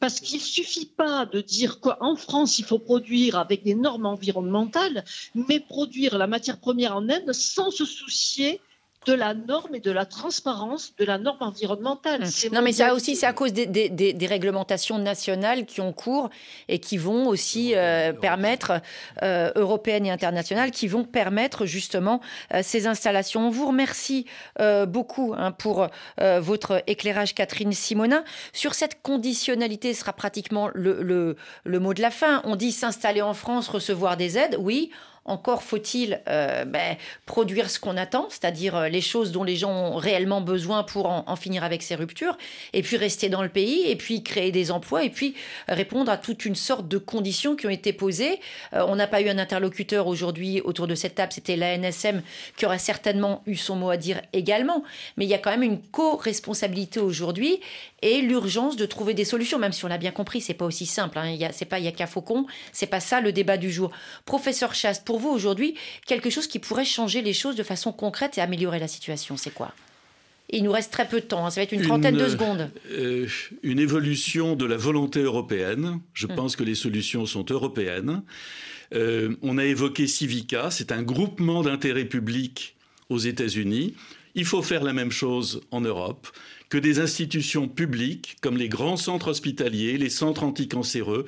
[0.01, 4.07] Parce qu'il ne suffit pas de dire qu'en France, il faut produire avec des normes
[4.07, 8.59] environnementales, mais produire la matière première en Inde sans se soucier
[9.07, 12.21] de la norme et de la transparence de la norme environnementale.
[12.21, 12.53] Mmh.
[12.53, 16.29] Non, mais ça aussi, c'est à cause des, des, réglementations nationales qui ont cours
[16.67, 18.79] et qui vont aussi euh, permettre,
[19.23, 22.21] euh, européennes et internationales, qui vont permettre justement
[22.53, 23.47] euh, ces installations.
[23.47, 24.25] On vous remercie
[24.87, 25.87] beaucoup hein, pour
[26.17, 28.23] votre éclairage, Catherine Simonin.
[28.53, 32.41] Sur cette conditionnalité, ce sera pratiquement le, le, le mot de la fin.
[32.45, 34.57] On dit s'installer en France, recevoir des aides.
[34.59, 34.91] Oui,
[35.25, 36.97] encore faut-il euh, ben,
[37.27, 41.05] produire ce qu'on attend, c'est-à-dire euh, les choses dont les gens ont réellement besoin pour
[41.07, 42.37] en, finir avec ces ruptures,
[42.73, 45.35] et puis rester dans le pays, et puis créer des emplois, et puis
[45.67, 48.39] répondre à toute une sorte de conditions qui ont été posées.
[48.73, 52.21] Euh, on n'a pas eu un interlocuteur aujourd'hui autour de cette table, c'était l'ANSM
[52.57, 54.83] qui aurait certainement eu son mot à dire également,
[55.17, 57.59] mais il y a quand même une co-responsabilité aujourd'hui
[58.01, 60.87] et l'urgence de trouver des solutions, même si on l'a bien compris, c'est pas aussi
[60.87, 61.19] simple.
[61.19, 61.29] Hein.
[61.29, 63.91] Il c'est pas il y a Faucon, c'est pas ça le débat du jour.
[64.25, 68.37] Professeur Chaste, pour vous aujourd'hui, quelque chose qui pourrait changer les choses de façon concrète
[68.37, 69.73] et améliorer la situation, c'est quoi?
[70.49, 71.49] Il nous reste très peu de temps, hein.
[71.49, 72.71] ça va être une trentaine de secondes.
[72.91, 73.27] Euh,
[73.61, 75.99] une évolution de la volonté européenne.
[76.13, 76.35] Je hmm.
[76.35, 78.23] pense que les solutions sont européennes.
[78.93, 82.77] Euh, on a évoqué Civica, c'est un groupement d'intérêt public
[83.09, 83.95] aux États-Unis.
[84.35, 86.29] Il faut faire la même chose en Europe
[86.69, 91.25] que des institutions publiques comme les grands centres hospitaliers, les centres anticancéreux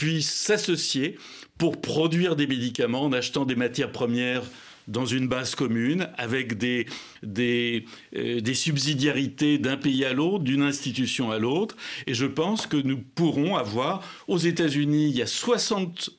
[0.00, 1.18] puissent s'associer
[1.58, 4.44] pour produire des médicaments en achetant des matières premières
[4.88, 6.86] dans une base commune, avec des,
[7.22, 7.84] des,
[8.16, 11.76] euh, des subsidiarités d'un pays à l'autre, d'une institution à l'autre.
[12.06, 16.10] Et je pense que nous pourrons avoir, aux États-Unis, il y a 60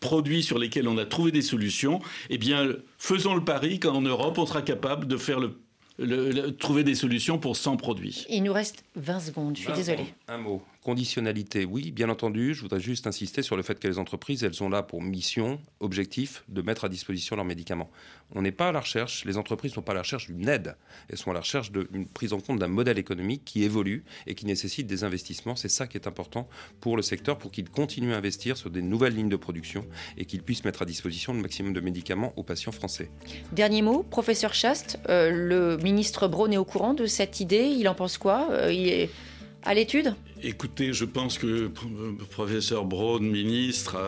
[0.00, 2.00] produits sur lesquels on a trouvé des solutions.
[2.30, 2.66] Eh bien,
[2.96, 7.56] faisons le pari qu'en Europe, on sera capable de faire le trouver des solutions pour
[7.56, 8.24] 100 produits.
[8.30, 10.06] Il nous reste 20 secondes, je suis désolé.
[10.28, 10.62] Un mot.
[10.88, 12.54] Conditionnalité, oui, bien entendu.
[12.54, 15.60] Je voudrais juste insister sur le fait que les entreprises, elles ont là pour mission,
[15.80, 17.90] objectif, de mettre à disposition leurs médicaments.
[18.34, 20.48] On n'est pas à la recherche, les entreprises ne sont pas à la recherche d'une
[20.48, 20.76] aide.
[21.10, 24.34] Elles sont à la recherche d'une prise en compte d'un modèle économique qui évolue et
[24.34, 25.56] qui nécessite des investissements.
[25.56, 26.48] C'est ça qui est important
[26.80, 29.84] pour le secteur, pour qu'il continue à investir sur des nouvelles lignes de production
[30.16, 33.10] et qu'il puisse mettre à disposition le maximum de médicaments aux patients français.
[33.52, 37.74] Dernier mot, professeur Chaste, euh, le ministre Braun est au courant de cette idée?
[37.78, 38.48] Il en pense quoi?
[38.52, 39.06] Euh,
[39.68, 40.14] à l'étude?
[40.42, 41.70] Écoutez, je pense que le
[42.30, 43.98] professeur Braun, ministre,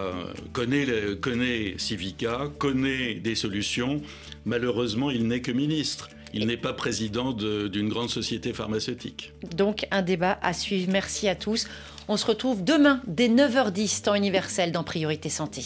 [0.52, 0.86] connaît,
[1.20, 4.00] connaît Civica, connaît des solutions.
[4.46, 6.08] Malheureusement, il n'est que ministre.
[6.32, 9.32] Il n'est pas président d'une grande société pharmaceutique.
[9.54, 10.90] Donc un débat à suivre.
[10.90, 11.68] Merci à tous.
[12.08, 15.62] On se retrouve demain dès 9h10 temps universel dans Priorité Santé.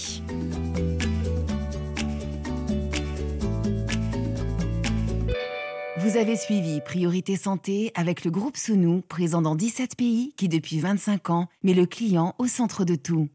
[6.04, 10.78] Vous avez suivi Priorité Santé avec le groupe Sounou, présent dans 17 pays qui depuis
[10.78, 13.30] 25 ans met le client au centre de tout.